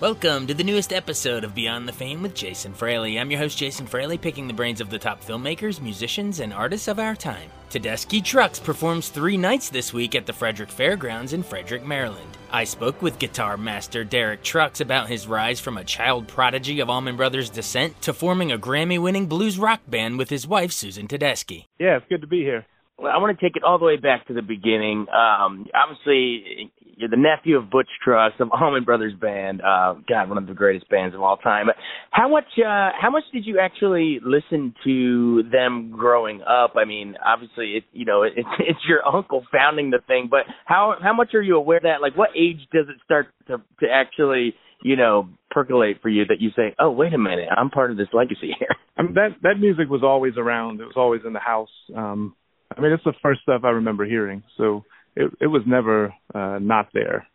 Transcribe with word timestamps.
Welcome 0.00 0.46
to 0.46 0.54
the 0.54 0.64
newest 0.64 0.94
episode 0.94 1.44
of 1.44 1.54
Beyond 1.54 1.86
the 1.86 1.92
Fame 1.92 2.22
with 2.22 2.34
Jason 2.34 2.72
Fraley. 2.72 3.20
I'm 3.20 3.30
your 3.30 3.38
host, 3.38 3.58
Jason 3.58 3.86
Fraley, 3.86 4.16
picking 4.16 4.46
the 4.46 4.54
brains 4.54 4.80
of 4.80 4.88
the 4.88 4.98
top 4.98 5.22
filmmakers, 5.22 5.78
musicians, 5.78 6.40
and 6.40 6.54
artists 6.54 6.88
of 6.88 6.98
our 6.98 7.14
time. 7.14 7.50
Tedeschi 7.68 8.24
Trucks 8.24 8.58
performs 8.58 9.10
three 9.10 9.36
nights 9.36 9.68
this 9.68 9.92
week 9.92 10.14
at 10.14 10.24
the 10.24 10.32
Frederick 10.32 10.70
Fairgrounds 10.70 11.34
in 11.34 11.42
Frederick, 11.42 11.84
Maryland. 11.84 12.38
I 12.50 12.64
spoke 12.64 13.02
with 13.02 13.18
guitar 13.18 13.58
master 13.58 14.02
Derek 14.02 14.42
Trucks 14.42 14.80
about 14.80 15.08
his 15.10 15.26
rise 15.26 15.60
from 15.60 15.76
a 15.76 15.84
child 15.84 16.28
prodigy 16.28 16.80
of 16.80 16.88
Allman 16.88 17.18
Brothers 17.18 17.50
descent 17.50 18.00
to 18.00 18.14
forming 18.14 18.50
a 18.50 18.58
Grammy 18.58 18.98
winning 18.98 19.26
blues 19.26 19.58
rock 19.58 19.82
band 19.86 20.16
with 20.16 20.30
his 20.30 20.46
wife, 20.46 20.72
Susan 20.72 21.08
Tedeschi. 21.08 21.66
Yeah, 21.78 21.98
it's 21.98 22.06
good 22.08 22.22
to 22.22 22.26
be 22.26 22.40
here. 22.40 22.64
Well, 22.96 23.12
I 23.12 23.18
want 23.18 23.38
to 23.38 23.44
take 23.46 23.56
it 23.56 23.64
all 23.64 23.78
the 23.78 23.84
way 23.84 23.96
back 23.98 24.26
to 24.28 24.32
the 24.32 24.40
beginning. 24.40 25.08
Um, 25.10 25.66
obviously, 25.74 26.72
you're 27.00 27.08
the 27.08 27.16
nephew 27.16 27.56
of 27.56 27.70
Butch 27.70 27.88
Trucks 28.04 28.34
of 28.40 28.50
Allman 28.52 28.84
Brothers 28.84 29.14
Band. 29.18 29.62
Uh, 29.62 29.94
God, 30.06 30.28
one 30.28 30.36
of 30.36 30.46
the 30.46 30.52
greatest 30.52 30.88
bands 30.90 31.14
of 31.14 31.22
all 31.22 31.38
time. 31.38 31.66
But 31.66 31.76
How 32.10 32.28
much? 32.28 32.44
Uh, 32.58 32.90
how 33.00 33.10
much 33.10 33.24
did 33.32 33.46
you 33.46 33.58
actually 33.58 34.20
listen 34.22 34.74
to 34.84 35.44
them 35.50 35.92
growing 35.96 36.42
up? 36.42 36.74
I 36.76 36.84
mean, 36.84 37.14
obviously, 37.24 37.76
it, 37.76 37.84
you 37.92 38.04
know, 38.04 38.22
it's 38.22 38.36
it's 38.60 38.80
your 38.86 39.00
uncle 39.06 39.44
founding 39.50 39.90
the 39.90 40.00
thing, 40.06 40.28
but 40.30 40.40
how 40.66 40.94
how 41.02 41.14
much 41.14 41.32
are 41.34 41.42
you 41.42 41.56
aware 41.56 41.80
that? 41.82 42.02
Like, 42.02 42.16
what 42.18 42.30
age 42.36 42.60
does 42.70 42.86
it 42.88 42.96
start 43.04 43.28
to 43.48 43.56
to 43.80 43.86
actually 43.90 44.54
you 44.82 44.96
know, 44.96 45.28
percolate 45.50 45.98
for 46.00 46.08
you 46.08 46.24
that 46.26 46.40
you 46.40 46.50
say, 46.56 46.74
"Oh, 46.78 46.90
wait 46.90 47.12
a 47.12 47.18
minute, 47.18 47.48
I'm 47.54 47.68
part 47.68 47.90
of 47.90 47.98
this 47.98 48.08
legacy 48.14 48.54
here." 48.58 48.74
I 48.96 49.02
mean, 49.02 49.14
that 49.14 49.36
that 49.42 49.58
music 49.58 49.88
was 49.90 50.02
always 50.02 50.34
around. 50.36 50.80
It 50.80 50.84
was 50.84 50.96
always 50.96 51.22
in 51.26 51.32
the 51.32 51.38
house. 51.38 51.68
Um, 51.94 52.34
I 52.74 52.80
mean, 52.80 52.92
it's 52.92 53.04
the 53.04 53.12
first 53.22 53.42
stuff 53.42 53.62
I 53.64 53.70
remember 53.70 54.04
hearing, 54.06 54.42
so 54.56 54.84
it 55.16 55.32
it 55.40 55.46
was 55.46 55.62
never 55.66 56.14
uh, 56.34 56.58
not 56.60 56.88
there. 56.92 57.26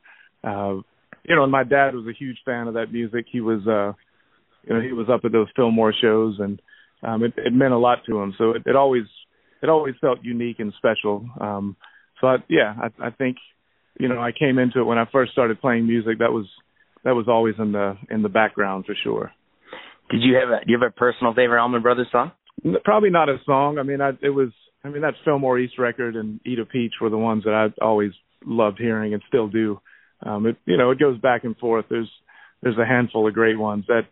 Uh, 0.44 0.82
you 1.28 1.36
know, 1.36 1.44
and 1.44 1.52
my 1.52 1.64
dad 1.64 1.96
was 1.96 2.06
a 2.08 2.18
huge 2.18 2.38
fan 2.46 2.68
of 2.68 2.76
that 2.76 2.92
music. 2.92 3.26
He 3.32 3.42
was, 3.42 3.62
uh, 3.68 3.94
you 4.68 4.76
know, 4.76 4.82
he 4.82 4.94
was 4.94 5.08
up 5.12 5.22
at 5.26 5.32
those 5.32 5.48
Fillmore 5.56 5.94
shows, 6.00 6.36
and 6.40 6.62
um, 7.02 7.24
it, 7.24 7.34
it 7.38 7.54
meant 7.54 7.74
a 7.74 7.78
lot 7.78 8.00
to 8.08 8.20
him. 8.20 8.34
So 8.38 8.52
it, 8.52 8.64
it 8.66 8.76
always 8.76 9.06
it 9.62 9.70
always 9.70 9.96
felt 10.00 10.24
unique 10.24 10.60
and 10.60 10.74
special. 10.78 11.28
Um, 11.40 11.76
so 12.22 12.28
I, 12.28 12.36
yeah, 12.48 12.74
I, 12.80 13.08
I 13.08 13.10
think 13.12 13.38
you 14.00 14.08
know 14.08 14.20
I 14.20 14.32
came 14.32 14.60
into 14.60 14.80
it 14.80 14.86
when 14.86 14.98
I 14.98 15.06
first 15.12 15.32
started 15.32 15.60
playing 15.60 15.88
music. 15.88 16.20
That 16.20 16.32
was 16.32 16.46
that 17.04 17.16
was 17.16 17.28
always 17.28 17.56
in 17.58 17.72
the 17.72 17.98
in 18.10 18.22
the 18.22 18.30
background 18.30 18.86
for 18.86 18.96
sure. 19.04 19.32
Did 20.12 20.22
you 20.22 20.36
have 20.36 20.50
a 20.50 20.66
do 20.66 20.72
you 20.72 20.80
have 20.80 20.88
a 20.88 20.94
personal 20.94 21.34
favorite 21.34 21.62
Allman 21.62 21.82
Brothers 21.82 22.08
song? 22.12 22.32
Probably 22.84 23.10
not 23.10 23.30
a 23.30 23.38
song. 23.46 23.78
I 23.80 23.84
mean, 23.84 24.02
I, 24.02 24.12
it 24.22 24.30
was 24.30 24.50
I 24.86 24.90
mean, 24.90 25.02
that 25.02 25.16
Fillmore 25.24 25.58
East 25.58 25.80
record 25.80 26.16
and 26.16 26.40
Eat 26.46 26.60
a 26.60 26.66
Peach 26.66 26.94
were 27.02 27.10
the 27.10 27.18
ones 27.18 27.44
that 27.46 27.54
I 27.54 27.84
always 27.84 28.12
loved 28.46 28.78
hearing 28.78 29.14
and 29.14 29.24
still 29.28 29.48
do. 29.48 29.82
Um, 30.22 30.46
it 30.46 30.58
you 30.66 30.78
know 30.78 30.92
it 30.92 31.00
goes 31.00 31.20
back 31.20 31.44
and 31.44 31.58
forth. 31.58 31.86
There's 31.90 32.10
there's 32.62 32.78
a 32.78 32.86
handful 32.86 33.28
of 33.28 33.34
great 33.34 33.58
ones. 33.58 33.86
That 33.88 34.04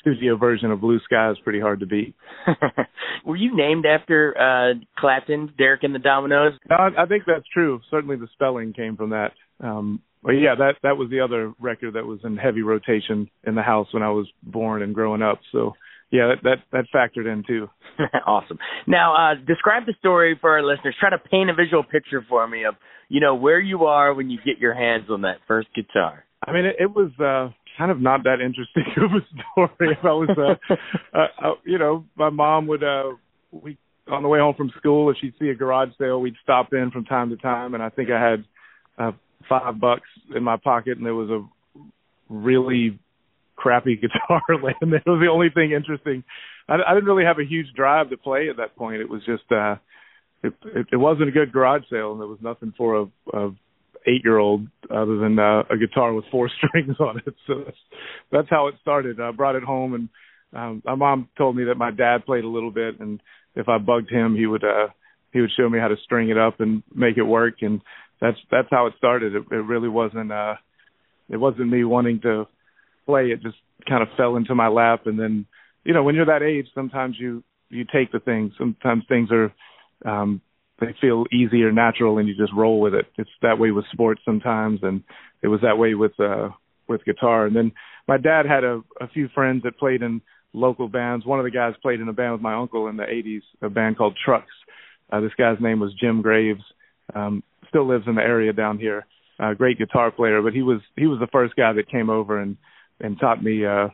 studio 0.00 0.36
version 0.36 0.70
of 0.70 0.80
Blue 0.80 1.00
Sky 1.00 1.30
is 1.30 1.38
pretty 1.42 1.60
hard 1.60 1.80
to 1.80 1.86
beat. 1.86 2.14
Were 3.26 3.36
you 3.36 3.56
named 3.56 3.86
after 3.86 4.34
uh 4.38 4.78
Clapton, 4.96 5.52
Derek 5.58 5.82
and 5.82 5.94
the 5.94 5.98
Dominos? 5.98 6.52
No, 6.68 6.76
I 6.76 7.06
think 7.06 7.24
that's 7.26 7.46
true. 7.52 7.80
Certainly 7.90 8.16
the 8.16 8.28
spelling 8.32 8.72
came 8.72 8.96
from 8.96 9.10
that. 9.10 9.32
Um 9.58 10.00
but 10.22 10.32
yeah, 10.32 10.54
that 10.56 10.74
that 10.82 10.96
was 10.96 11.10
the 11.10 11.20
other 11.20 11.52
record 11.58 11.94
that 11.94 12.06
was 12.06 12.20
in 12.22 12.36
heavy 12.36 12.62
rotation 12.62 13.28
in 13.44 13.56
the 13.56 13.62
house 13.62 13.88
when 13.92 14.02
I 14.02 14.10
was 14.10 14.28
born 14.42 14.82
and 14.82 14.94
growing 14.94 15.22
up. 15.22 15.40
So 15.50 15.74
yeah, 16.10 16.32
that 16.34 16.42
that, 16.42 16.56
that 16.72 16.84
factored 16.94 17.32
in 17.32 17.44
too. 17.46 17.68
awesome. 18.26 18.58
Now, 18.86 19.14
uh, 19.14 19.34
describe 19.46 19.86
the 19.86 19.94
story 19.98 20.36
for 20.40 20.50
our 20.50 20.62
listeners. 20.62 20.96
Try 20.98 21.10
to 21.10 21.18
paint 21.18 21.50
a 21.50 21.54
visual 21.54 21.84
picture 21.84 22.24
for 22.28 22.46
me 22.46 22.64
of 22.64 22.74
you 23.08 23.20
know 23.20 23.34
where 23.34 23.60
you 23.60 23.84
are 23.84 24.12
when 24.14 24.30
you 24.30 24.38
get 24.44 24.58
your 24.58 24.74
hands 24.74 25.10
on 25.10 25.22
that 25.22 25.38
first 25.46 25.68
guitar. 25.74 26.24
I 26.46 26.52
mean, 26.52 26.64
it, 26.64 26.76
it 26.80 26.94
was 26.94 27.10
uh, 27.20 27.52
kind 27.78 27.90
of 27.90 28.00
not 28.00 28.24
that 28.24 28.40
interesting 28.40 28.84
of 28.96 29.10
a 29.12 29.76
story. 29.76 29.98
I 30.02 30.06
was, 30.06 30.58
uh, 30.70 30.74
uh, 31.16 31.48
uh, 31.48 31.54
you 31.64 31.78
know, 31.78 32.04
my 32.16 32.30
mom 32.30 32.66
would 32.66 32.82
uh, 32.82 33.12
we 33.52 33.78
on 34.10 34.22
the 34.22 34.28
way 34.28 34.38
home 34.38 34.54
from 34.56 34.72
school 34.76 35.10
if 35.10 35.16
she'd 35.20 35.34
see 35.38 35.48
a 35.48 35.54
garage 35.54 35.90
sale, 35.98 36.20
we'd 36.20 36.34
stop 36.42 36.72
in 36.72 36.90
from 36.90 37.04
time 37.04 37.30
to 37.30 37.36
time, 37.36 37.74
and 37.74 37.82
I 37.82 37.90
think 37.90 38.10
I 38.10 38.30
had 38.30 38.44
uh, 38.98 39.12
five 39.48 39.78
bucks 39.80 40.08
in 40.34 40.42
my 40.42 40.56
pocket, 40.56 40.96
and 40.96 41.06
there 41.06 41.14
was 41.14 41.30
a 41.30 41.82
really 42.28 42.98
crappy 43.60 43.96
guitar 44.00 44.42
laying 44.48 44.90
there. 44.90 45.02
It 45.04 45.10
was 45.10 45.20
the 45.20 45.30
only 45.30 45.50
thing 45.50 45.72
interesting. 45.72 46.24
I, 46.68 46.76
I 46.86 46.94
didn't 46.94 47.06
really 47.06 47.24
have 47.24 47.38
a 47.38 47.44
huge 47.44 47.66
drive 47.76 48.10
to 48.10 48.16
play 48.16 48.48
at 48.48 48.56
that 48.56 48.76
point. 48.76 49.02
It 49.02 49.08
was 49.08 49.22
just 49.24 49.50
uh 49.52 49.76
it 50.42 50.54
it, 50.64 50.86
it 50.92 50.96
wasn't 50.96 51.28
a 51.28 51.32
good 51.32 51.52
garage 51.52 51.82
sale 51.90 52.12
and 52.12 52.20
there 52.20 52.28
was 52.28 52.40
nothing 52.40 52.72
for 52.76 53.02
a, 53.02 53.36
a 53.36 53.50
eight 54.06 54.22
year 54.24 54.38
old 54.38 54.66
other 54.90 55.18
than 55.18 55.38
uh, 55.38 55.62
a 55.70 55.76
guitar 55.76 56.14
with 56.14 56.24
four 56.30 56.50
strings 56.56 56.96
on 56.98 57.18
it. 57.26 57.34
So 57.46 57.62
that's 57.64 57.76
that's 58.32 58.50
how 58.50 58.68
it 58.68 58.74
started. 58.80 59.20
I 59.20 59.30
brought 59.32 59.56
it 59.56 59.62
home 59.62 59.94
and 59.94 60.08
um 60.52 60.82
my 60.84 60.94
mom 60.94 61.28
told 61.36 61.56
me 61.56 61.64
that 61.64 61.76
my 61.76 61.90
dad 61.90 62.24
played 62.24 62.44
a 62.44 62.48
little 62.48 62.72
bit 62.72 62.98
and 63.00 63.20
if 63.54 63.68
I 63.68 63.78
bugged 63.78 64.10
him 64.10 64.34
he 64.34 64.46
would 64.46 64.64
uh 64.64 64.88
he 65.32 65.40
would 65.40 65.50
show 65.56 65.68
me 65.68 65.78
how 65.78 65.88
to 65.88 65.96
string 66.04 66.30
it 66.30 66.38
up 66.38 66.60
and 66.60 66.82
make 66.92 67.16
it 67.18 67.22
work 67.22 67.56
and 67.60 67.82
that's 68.20 68.38
that's 68.50 68.68
how 68.70 68.86
it 68.86 68.94
started. 68.96 69.34
It, 69.34 69.44
it 69.50 69.64
really 69.72 69.88
wasn't 69.88 70.32
uh 70.32 70.54
it 71.28 71.36
wasn't 71.36 71.68
me 71.70 71.84
wanting 71.84 72.20
to 72.22 72.46
play, 73.10 73.26
it 73.26 73.42
just 73.42 73.56
kind 73.88 74.02
of 74.02 74.08
fell 74.16 74.36
into 74.36 74.54
my 74.54 74.68
lap. 74.68 75.06
And 75.06 75.18
then, 75.18 75.46
you 75.84 75.94
know, 75.94 76.02
when 76.02 76.14
you're 76.14 76.26
that 76.26 76.42
age, 76.42 76.66
sometimes 76.74 77.16
you 77.18 77.42
you 77.68 77.84
take 77.84 78.12
the 78.12 78.20
things. 78.20 78.52
Sometimes 78.58 79.04
things 79.08 79.30
are 79.30 79.52
um, 80.04 80.40
they 80.80 80.94
feel 81.00 81.24
easy 81.32 81.62
or 81.62 81.72
natural, 81.72 82.18
and 82.18 82.28
you 82.28 82.34
just 82.36 82.52
roll 82.54 82.80
with 82.80 82.94
it. 82.94 83.06
It's 83.16 83.30
that 83.42 83.58
way 83.58 83.70
with 83.70 83.84
sports 83.92 84.22
sometimes, 84.24 84.80
and 84.82 85.02
it 85.42 85.48
was 85.48 85.60
that 85.62 85.78
way 85.78 85.94
with 85.94 86.18
uh, 86.18 86.50
with 86.88 87.04
guitar. 87.04 87.46
And 87.46 87.54
then 87.54 87.72
my 88.08 88.16
dad 88.16 88.46
had 88.46 88.64
a, 88.64 88.82
a 89.00 89.08
few 89.08 89.28
friends 89.34 89.62
that 89.64 89.78
played 89.78 90.02
in 90.02 90.20
local 90.52 90.88
bands. 90.88 91.24
One 91.24 91.38
of 91.38 91.44
the 91.44 91.50
guys 91.50 91.74
played 91.82 92.00
in 92.00 92.08
a 92.08 92.12
band 92.12 92.32
with 92.32 92.42
my 92.42 92.54
uncle 92.54 92.88
in 92.88 92.96
the 92.96 93.04
'80s, 93.04 93.42
a 93.62 93.70
band 93.70 93.98
called 93.98 94.18
Trucks. 94.22 94.52
Uh, 95.12 95.20
this 95.20 95.32
guy's 95.36 95.60
name 95.60 95.80
was 95.80 95.92
Jim 96.00 96.22
Graves. 96.22 96.62
Um, 97.14 97.42
still 97.68 97.86
lives 97.86 98.04
in 98.06 98.14
the 98.14 98.22
area 98.22 98.52
down 98.52 98.78
here. 98.78 99.06
Uh, 99.38 99.54
great 99.54 99.78
guitar 99.78 100.10
player, 100.10 100.42
but 100.42 100.52
he 100.52 100.62
was 100.62 100.80
he 100.96 101.06
was 101.06 101.18
the 101.18 101.26
first 101.28 101.56
guy 101.56 101.72
that 101.72 101.90
came 101.90 102.10
over 102.10 102.38
and 102.38 102.56
and 103.00 103.18
taught 103.18 103.42
me 103.42 103.64
uh 103.64 103.88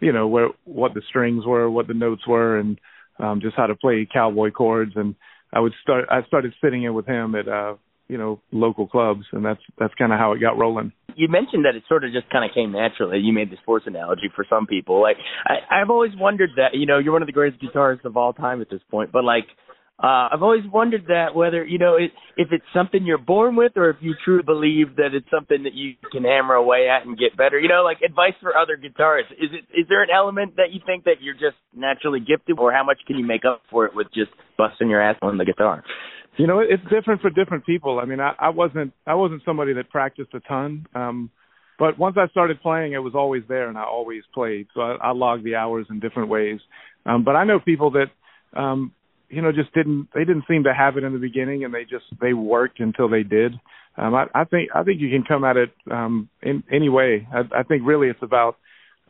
you 0.00 0.12
know 0.12 0.26
where 0.26 0.48
what 0.64 0.94
the 0.94 1.02
strings 1.08 1.44
were, 1.46 1.70
what 1.70 1.86
the 1.86 1.94
notes 1.94 2.26
were 2.26 2.58
and 2.58 2.78
um 3.18 3.40
just 3.40 3.56
how 3.56 3.66
to 3.66 3.74
play 3.74 4.06
cowboy 4.12 4.50
chords 4.50 4.92
and 4.96 5.14
I 5.52 5.60
would 5.60 5.72
start 5.82 6.06
I 6.10 6.22
started 6.26 6.54
sitting 6.62 6.82
in 6.82 6.94
with 6.94 7.06
him 7.06 7.34
at 7.34 7.48
uh 7.48 7.74
you 8.08 8.18
know 8.18 8.40
local 8.50 8.86
clubs 8.86 9.24
and 9.32 9.44
that's 9.44 9.60
that's 9.78 9.94
kind 9.94 10.12
of 10.12 10.18
how 10.18 10.32
it 10.32 10.40
got 10.40 10.58
rolling. 10.58 10.92
You 11.14 11.28
mentioned 11.28 11.66
that 11.66 11.74
it 11.74 11.82
sort 11.88 12.04
of 12.04 12.12
just 12.12 12.30
kind 12.30 12.42
of 12.42 12.54
came 12.54 12.72
naturally. 12.72 13.18
You 13.18 13.34
made 13.34 13.50
the 13.50 13.56
sports 13.62 13.86
analogy 13.86 14.30
for 14.34 14.46
some 14.48 14.66
people. 14.66 15.00
Like 15.00 15.16
I 15.46 15.82
I've 15.82 15.90
always 15.90 16.12
wondered 16.16 16.50
that, 16.56 16.74
you 16.74 16.86
know, 16.86 16.98
you're 16.98 17.12
one 17.12 17.22
of 17.22 17.26
the 17.26 17.32
greatest 17.32 17.62
guitarists 17.62 18.04
of 18.04 18.16
all 18.16 18.32
time 18.32 18.60
at 18.60 18.70
this 18.70 18.80
point, 18.90 19.12
but 19.12 19.24
like 19.24 19.44
uh, 20.02 20.34
I've 20.34 20.42
always 20.42 20.64
wondered 20.66 21.06
that 21.08 21.32
whether 21.32 21.64
you 21.64 21.78
know 21.78 21.94
it, 21.94 22.10
if 22.36 22.48
it's 22.50 22.64
something 22.74 23.04
you're 23.04 23.18
born 23.18 23.54
with, 23.54 23.72
or 23.76 23.88
if 23.90 23.96
you 24.00 24.14
truly 24.24 24.42
believe 24.42 24.96
that 24.96 25.14
it's 25.14 25.30
something 25.30 25.62
that 25.62 25.74
you 25.74 25.94
can 26.10 26.24
hammer 26.24 26.54
away 26.54 26.88
at 26.88 27.06
and 27.06 27.16
get 27.16 27.36
better. 27.36 27.58
You 27.58 27.68
know, 27.68 27.84
like 27.84 27.98
advice 28.02 28.34
for 28.42 28.56
other 28.56 28.76
guitarists. 28.76 29.30
Is 29.32 29.50
it 29.52 29.64
is 29.78 29.86
there 29.88 30.02
an 30.02 30.08
element 30.12 30.56
that 30.56 30.72
you 30.72 30.80
think 30.84 31.04
that 31.04 31.22
you're 31.22 31.34
just 31.34 31.56
naturally 31.72 32.18
gifted, 32.18 32.58
or 32.58 32.72
how 32.72 32.82
much 32.82 32.98
can 33.06 33.16
you 33.16 33.24
make 33.24 33.44
up 33.44 33.62
for 33.70 33.86
it 33.86 33.94
with 33.94 34.08
just 34.12 34.32
busting 34.58 34.90
your 34.90 35.00
ass 35.00 35.16
on 35.22 35.38
the 35.38 35.44
guitar? 35.44 35.84
You 36.36 36.48
know, 36.48 36.58
it's 36.58 36.82
different 36.90 37.20
for 37.20 37.30
different 37.30 37.64
people. 37.64 38.00
I 38.00 38.04
mean, 38.04 38.18
I, 38.18 38.32
I 38.38 38.48
wasn't 38.48 38.92
I 39.06 39.14
wasn't 39.14 39.42
somebody 39.44 39.74
that 39.74 39.88
practiced 39.90 40.34
a 40.34 40.40
ton. 40.40 40.86
Um, 40.96 41.30
but 41.78 41.96
once 41.96 42.16
I 42.18 42.26
started 42.28 42.60
playing, 42.60 42.92
it 42.92 42.98
was 42.98 43.14
always 43.14 43.44
there, 43.48 43.68
and 43.68 43.78
I 43.78 43.84
always 43.84 44.22
played. 44.34 44.66
So 44.74 44.80
I, 44.80 44.96
I 45.00 45.12
logged 45.12 45.44
the 45.44 45.54
hours 45.54 45.86
in 45.90 46.00
different 46.00 46.28
ways. 46.28 46.58
Um, 47.06 47.22
but 47.22 47.36
I 47.36 47.44
know 47.44 47.60
people 47.60 47.92
that 47.92 48.06
um, 48.58 48.92
you 49.32 49.40
know 49.42 49.50
just 49.50 49.72
didn't 49.72 50.08
they 50.14 50.24
didn't 50.24 50.44
seem 50.46 50.64
to 50.64 50.74
have 50.74 50.96
it 50.96 51.04
in 51.04 51.12
the 51.12 51.18
beginning, 51.18 51.64
and 51.64 51.72
they 51.72 51.84
just 51.84 52.04
they 52.20 52.34
worked 52.34 52.80
until 52.80 53.08
they 53.08 53.22
did. 53.22 53.54
Um, 53.96 54.14
I, 54.14 54.26
I 54.34 54.44
think 54.44 54.70
I 54.74 54.82
think 54.82 55.00
you 55.00 55.10
can 55.10 55.24
come 55.24 55.44
at 55.44 55.56
it 55.56 55.72
um, 55.90 56.28
in 56.42 56.62
any 56.70 56.88
way. 56.88 57.26
I, 57.32 57.60
I 57.60 57.62
think 57.62 57.82
really 57.84 58.08
it's 58.08 58.22
about 58.22 58.56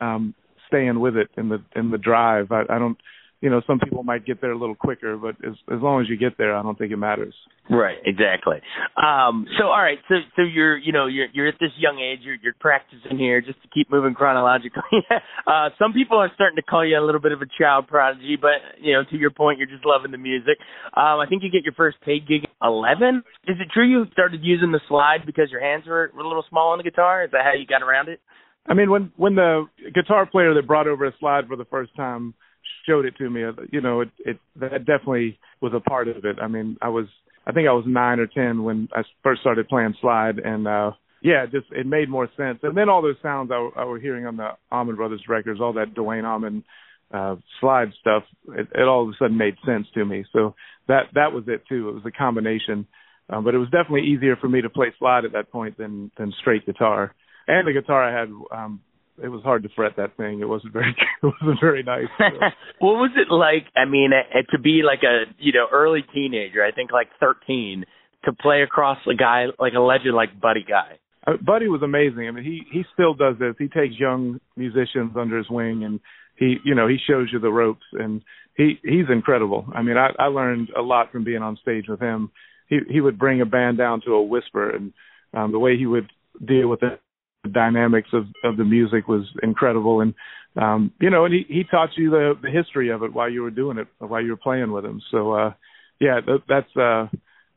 um, 0.01 0.35
staying 0.69 1.01
with 1.01 1.17
it 1.17 1.29
in 1.37 1.49
the 1.49 1.63
in 1.75 1.91
the 1.91 1.99
drive. 1.99 2.53
I, 2.53 2.63
I 2.71 2.79
don't 2.79 2.97
you 3.43 3.51
know, 3.51 3.61
some 3.67 3.81
people 3.81 4.05
might 4.05 4.25
get 4.25 4.41
there 4.41 4.53
a 4.53 4.59
little 4.59 4.77
quicker, 4.77 5.17
but 5.17 5.35
as 5.45 5.55
as 5.67 5.83
long 5.83 6.01
as 6.01 6.09
you 6.09 6.17
get 6.17 6.39
there, 6.39 6.55
I 6.57 6.63
don't 6.63 6.79
think 6.79 6.93
it 6.93 6.97
matters. 6.97 7.35
Right, 7.69 7.99
exactly. 8.07 8.63
Um, 8.97 9.47
so 9.59 9.65
all 9.65 9.83
right, 9.83 9.99
so 10.09 10.15
so 10.37 10.43
you're 10.43 10.79
you 10.79 10.93
know 10.93 11.07
you're 11.07 11.27
you're 11.33 11.49
at 11.49 11.57
this 11.59 11.73
young 11.77 11.99
age, 11.99 12.21
you're 12.23 12.37
you're 12.41 12.55
practicing 12.61 13.19
here 13.19 13.41
just 13.41 13.61
to 13.63 13.69
keep 13.75 13.91
moving 13.91 14.15
chronologically. 14.15 15.03
uh, 15.47 15.71
some 15.77 15.93
people 15.93 16.19
are 16.19 16.31
starting 16.37 16.55
to 16.55 16.63
call 16.63 16.87
you 16.87 16.97
a 16.97 17.05
little 17.05 17.21
bit 17.21 17.33
of 17.33 17.43
a 17.43 17.47
child 17.59 17.89
prodigy, 17.89 18.39
but 18.41 18.79
you 18.81 18.93
know 18.93 19.03
to 19.11 19.17
your 19.17 19.31
point, 19.31 19.59
you're 19.59 19.67
just 19.67 19.85
loving 19.85 20.13
the 20.13 20.19
music. 20.19 20.57
Um, 20.97 21.19
I 21.19 21.27
think 21.29 21.43
you 21.43 21.51
get 21.51 21.65
your 21.65 21.75
first 21.75 22.01
paid 22.03 22.29
gig 22.29 22.45
at 22.45 22.51
11. 22.63 23.25
Is 23.49 23.57
it 23.59 23.69
true 23.75 23.91
you 23.91 24.07
started 24.13 24.41
using 24.45 24.71
the 24.71 24.81
slide 24.89 25.27
because 25.27 25.51
your 25.51 25.61
hands 25.61 25.85
were, 25.89 26.13
were 26.15 26.23
a 26.23 26.29
little 26.29 26.45
small 26.49 26.71
on 26.71 26.79
the 26.79 26.85
guitar? 26.85 27.25
Is 27.25 27.33
that 27.33 27.43
how 27.43 27.59
you 27.59 27.67
got 27.67 27.83
around 27.83 28.09
it? 28.09 28.21
I 28.69 28.75
mean, 28.75 28.89
when 28.89 29.11
when 29.17 29.35
the 29.35 29.67
guitar 29.93 30.27
player 30.27 30.55
that 30.55 30.69
brought 30.69 30.87
over 30.87 31.07
a 31.07 31.13
slide 31.19 31.49
for 31.49 31.57
the 31.57 31.65
first 31.65 31.91
time 31.97 32.35
showed 32.87 33.05
it 33.05 33.17
to 33.19 33.29
me. 33.31 33.43
You 33.71 33.81
know, 33.81 34.01
it, 34.01 34.11
it 34.19 34.39
that 34.57 34.85
definitely 34.87 35.39
was 35.61 35.73
a 35.75 35.81
part 35.81 36.09
of 36.09 36.25
it. 36.25 36.37
I 36.41 36.49
mean, 36.49 36.77
I 36.83 36.89
was 36.89 37.07
I 37.47 37.53
think 37.53 37.69
I 37.69 37.73
was 37.73 37.85
nine 37.87 38.21
or 38.21 38.27
ten 38.27 38.65
when 38.65 38.89
I 38.95 39.03
first 39.23 39.41
started 39.41 39.69
playing 39.69 39.95
slide, 40.01 40.39
and 40.39 40.67
uh 40.67 40.93
yeah, 41.23 41.47
just 41.47 41.67
it 41.71 41.87
made 41.87 42.09
more 42.09 42.29
sense. 42.37 42.59
And 42.63 42.77
then 42.77 42.89
all 42.89 43.03
those 43.03 43.17
sounds 43.23 43.51
I, 43.53 43.71
I 43.77 43.85
were 43.85 44.01
hearing 44.01 44.27
on 44.27 44.37
the 44.37 44.51
Allman 44.71 44.97
Brothers 44.97 45.23
records, 45.29 45.61
all 45.61 45.75
that 45.75 45.95
Duane 45.95 46.25
Allman 46.25 46.65
uh 47.13 47.37
slide 47.61 47.93
stuff, 48.01 48.25
it, 48.49 48.69
it 48.75 48.89
all 48.89 49.03
of 49.03 49.09
a 49.09 49.13
sudden 49.19 49.37
made 49.37 49.57
sense 49.65 49.87
to 49.95 50.05
me. 50.05 50.25
So 50.33 50.55
that 50.89 51.05
that 51.15 51.33
was 51.33 51.45
it 51.47 51.63
too. 51.69 51.89
It 51.89 51.95
was 51.95 52.07
a 52.07 52.11
combination. 52.11 52.87
Um, 53.31 53.45
but 53.45 53.55
it 53.55 53.59
was 53.59 53.71
definitely 53.71 54.09
easier 54.09 54.37
for 54.37 54.49
me 54.49 54.61
to 54.63 54.69
play 54.69 54.93
slide 54.99 55.25
at 55.25 55.33
that 55.33 55.51
point 55.51 55.79
than 55.79 56.11
than 56.19 56.33
straight 56.41 56.67
guitar. 56.67 57.15
And 57.47 57.67
the 57.67 57.73
guitar 57.73 58.03
I 58.03 58.19
had 58.19 58.29
um 58.51 58.81
it 59.23 59.29
was 59.29 59.43
hard 59.43 59.63
to 59.65 59.69
fret 59.75 59.93
that 59.97 60.17
thing. 60.17 60.41
It 60.41 60.49
wasn't 60.49 60.73
very 60.73 60.91
it 61.23 61.27
wasn't 61.41 61.61
very 61.61 61.83
nice. 61.83 62.07
So. 62.19 62.25
what 62.79 62.95
was 62.95 63.11
it 63.17 63.33
like? 63.33 63.67
I 63.77 63.89
mean, 63.89 64.11
to 64.51 64.59
be 64.59 64.83
like 64.85 65.03
a 65.03 65.25
you 65.39 65.53
know 65.53 65.67
early 65.73 66.05
teenager, 66.15 66.65
I 66.65 66.73
think 66.73 66.93
like 66.93 67.09
13, 67.21 67.85
to 68.25 68.33
play 68.33 68.63
across 68.63 68.99
a 69.11 69.15
guy 69.15 69.47
like 69.59 69.75
a 69.75 69.81
legend 69.81 70.15
like 70.15 70.41
Buddy 70.41 70.65
Guy. 70.67 70.99
Uh, 71.27 71.37
Buddy 71.45 71.69
was 71.69 71.83
amazing. 71.83 72.27
I 72.29 72.31
mean, 72.31 72.45
he 72.45 72.63
he 72.71 72.85
still 72.95 73.15
does 73.15 73.37
this. 73.39 73.55
He 73.59 73.69
takes 73.69 73.99
young 73.99 74.41
musicians 74.57 75.13
under 75.17 75.39
his 75.39 75.51
wing, 75.51 75.85
and 75.85 76.01
he 76.37 76.57
you 76.65 76.75
know 76.75 76.89
he 76.89 76.97
shows 77.09 77.29
you 77.33 77.39
the 77.39 77.51
ropes, 77.51 77.85
and 77.93 78.23
he 78.57 78.79
he's 78.83 79.07
incredible. 79.11 79.67
I 79.75 79.83
mean, 79.83 79.97
I 79.97 80.11
I 80.19 80.27
learned 80.27 80.71
a 80.77 80.83
lot 80.83 81.13
from 81.13 81.25
being 81.25 81.43
on 81.43 81.59
stage 81.61 81.85
with 81.89 82.01
him. 82.01 82.31
He 82.69 82.79
he 82.89 83.01
would 83.01 83.19
bring 83.19 83.41
a 83.41 83.47
band 83.47 83.79
down 83.79 84.01
to 84.07 84.13
a 84.13 84.23
whisper, 84.23 84.71
and 84.71 84.93
um, 85.35 85.53
the 85.53 85.59
way 85.59 85.77
he 85.77 85.87
would 85.87 86.11
deal 86.45 86.69
with 86.69 86.83
it 86.83 87.01
the 87.43 87.51
dynamics 87.51 88.11
of 88.13 88.27
of 88.45 88.57
the 88.57 88.65
music 88.65 89.09
was 89.09 89.25
incredible. 89.43 90.01
And 90.01 90.15
um 90.57 90.93
you 91.01 91.11
know 91.11 91.25
and 91.25 91.35
he 91.35 91.45
he 91.49 91.65
taught 91.65 91.91
you 91.97 92.11
the 92.11 92.35
the 92.43 92.51
history 92.51 92.91
of 92.91 93.03
it 93.03 93.13
while 93.13 93.31
you 93.31 93.43
were 93.43 93.51
doing 93.51 93.79
it 93.79 93.89
while 93.99 94.23
you 94.23 94.31
were 94.31 94.37
playing 94.37 94.73
with 94.73 94.85
him. 94.85 95.01
So 95.11 95.33
uh 95.33 95.53
yeah 96.01 96.21
th- 96.21 96.43
that's 96.49 96.77
uh 96.77 97.09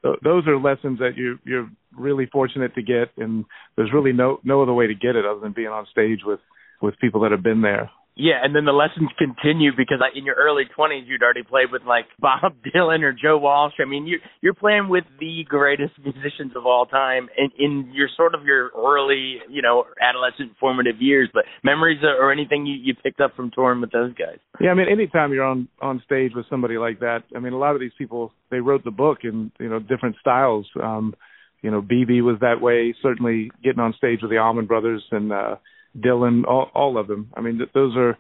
th- 0.04 0.20
those 0.24 0.48
are 0.48 0.58
lessons 0.58 1.00
that 1.00 1.18
you 1.18 1.40
you're 1.46 1.70
really 1.96 2.26
fortunate 2.26 2.76
to 2.76 2.82
get. 2.82 3.10
And 3.18 3.46
there's 3.76 3.94
really 3.94 4.14
no 4.14 4.40
no 4.44 4.62
other 4.62 4.74
way 4.74 4.88
to 4.88 4.96
get 4.96 5.16
it 5.16 5.26
other 5.26 5.40
than 5.40 5.54
being 5.54 5.68
on 5.68 5.88
stage 5.92 6.20
with 6.26 6.40
with 6.82 7.00
people 7.00 7.22
that 7.22 7.32
have 7.32 7.44
been 7.44 7.62
there 7.62 7.90
yeah, 8.17 8.39
and 8.41 8.56
then 8.56 8.63
the 8.63 8.71
lessons 8.71 9.09
continue 9.17 9.71
because 9.75 10.00
I, 10.01 10.17
in 10.17 10.25
your 10.25 10.35
early 10.35 10.63
20s 10.77 11.06
you'd 11.06 11.21
already 11.21 11.44
played 11.44 11.71
with 11.71 11.83
like 11.83 12.06
Bob 12.19 12.53
Dylan 12.63 13.03
or 13.03 13.12
Joe 13.12 13.38
Walsh. 13.38 13.73
I 13.81 13.85
mean, 13.85 14.07
you 14.07 14.19
you're 14.41 14.53
playing 14.53 14.88
with 14.88 15.03
the 15.19 15.44
greatest 15.47 15.94
musicians 16.01 16.56
of 16.56 16.65
all 16.65 16.85
time 16.85 17.27
in 17.38 17.50
in 17.59 17.91
your 17.94 18.07
sort 18.15 18.33
of 18.33 18.45
your 18.45 18.71
early, 18.75 19.39
you 19.50 19.62
know, 19.62 19.83
adolescent 20.01 20.57
formative 20.59 21.01
years, 21.01 21.29
but 21.33 21.44
memories 21.63 22.00
or 22.03 22.31
anything 22.31 22.65
you 22.65 22.75
you 22.75 22.95
picked 22.95 23.19
up 23.19 23.35
from 23.35 23.51
touring 23.51 23.81
with 23.81 23.91
those 23.91 24.13
guys. 24.13 24.38
Yeah, 24.62 24.69
I 24.69 24.75
mean, 24.75 24.88
anytime 24.89 25.33
you're 25.33 25.44
on 25.44 25.67
on 25.81 26.01
stage 26.06 26.31
with 26.33 26.45
somebody 26.50 26.77
like 26.77 27.01
that, 27.01 27.23
I 27.35 27.39
mean, 27.39 27.53
a 27.53 27.57
lot 27.57 27.75
of 27.75 27.81
these 27.81 27.91
people 27.97 28.31
they 28.50 28.59
wrote 28.59 28.85
the 28.85 28.91
book 28.91 29.19
in, 29.23 29.51
you 29.59 29.69
know, 29.69 29.79
different 29.79 30.15
styles. 30.21 30.67
Um 30.81 31.15
you 31.62 31.71
know, 31.71 31.81
BB 31.81 32.21
was 32.21 32.38
that 32.41 32.62
way, 32.62 32.94
certainly 33.01 33.50
getting 33.63 33.79
on 33.79 33.94
stage 33.97 34.19
with 34.21 34.29
the 34.29 34.38
Allman 34.38 34.67
Brothers 34.67 35.03
and 35.12 35.33
uh 35.33 35.56
Dylan, 35.97 36.45
all, 36.45 36.69
all 36.74 36.97
of 36.97 37.07
them. 37.07 37.31
I 37.36 37.42
mean, 37.42 37.57
th- 37.57 37.69
those 37.74 37.95
are 37.95 38.18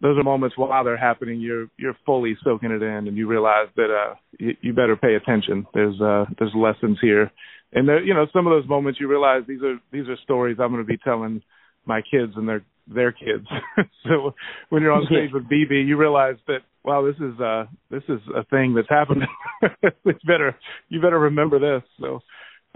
those 0.00 0.16
are 0.18 0.22
moments 0.22 0.56
while 0.56 0.84
they're 0.84 0.96
happening. 0.96 1.40
You're 1.40 1.66
you're 1.76 1.96
fully 2.06 2.36
soaking 2.44 2.70
it 2.70 2.82
in, 2.82 3.08
and 3.08 3.16
you 3.16 3.26
realize 3.26 3.68
that 3.76 3.90
uh, 3.90 4.14
you, 4.38 4.56
you 4.60 4.72
better 4.72 4.96
pay 4.96 5.14
attention. 5.14 5.66
There's 5.74 6.00
uh, 6.00 6.26
there's 6.38 6.52
lessons 6.54 6.98
here, 7.00 7.30
and 7.72 7.88
there, 7.88 8.02
you 8.02 8.14
know, 8.14 8.26
some 8.32 8.46
of 8.46 8.52
those 8.52 8.68
moments 8.68 9.00
you 9.00 9.08
realize 9.08 9.42
these 9.46 9.62
are 9.62 9.78
these 9.92 10.08
are 10.08 10.16
stories 10.22 10.58
I'm 10.60 10.70
going 10.70 10.82
to 10.82 10.86
be 10.86 10.98
telling 10.98 11.42
my 11.86 12.02
kids 12.02 12.32
and 12.36 12.48
their 12.48 12.64
their 12.86 13.12
kids. 13.12 13.46
so 14.04 14.34
when 14.68 14.82
you're 14.82 14.92
on 14.92 15.06
stage 15.06 15.30
with 15.32 15.44
BB, 15.44 15.86
you 15.86 15.96
realize 15.96 16.36
that 16.46 16.60
wow, 16.84 17.04
this 17.04 17.16
is 17.16 17.40
uh 17.40 17.64
this 17.90 18.02
is 18.08 18.20
a 18.34 18.44
thing 18.44 18.74
that's 18.74 18.88
happening. 18.88 19.28
it's 20.04 20.24
better 20.24 20.56
you 20.88 21.00
better 21.00 21.18
remember 21.18 21.58
this. 21.58 21.86
So 22.00 22.20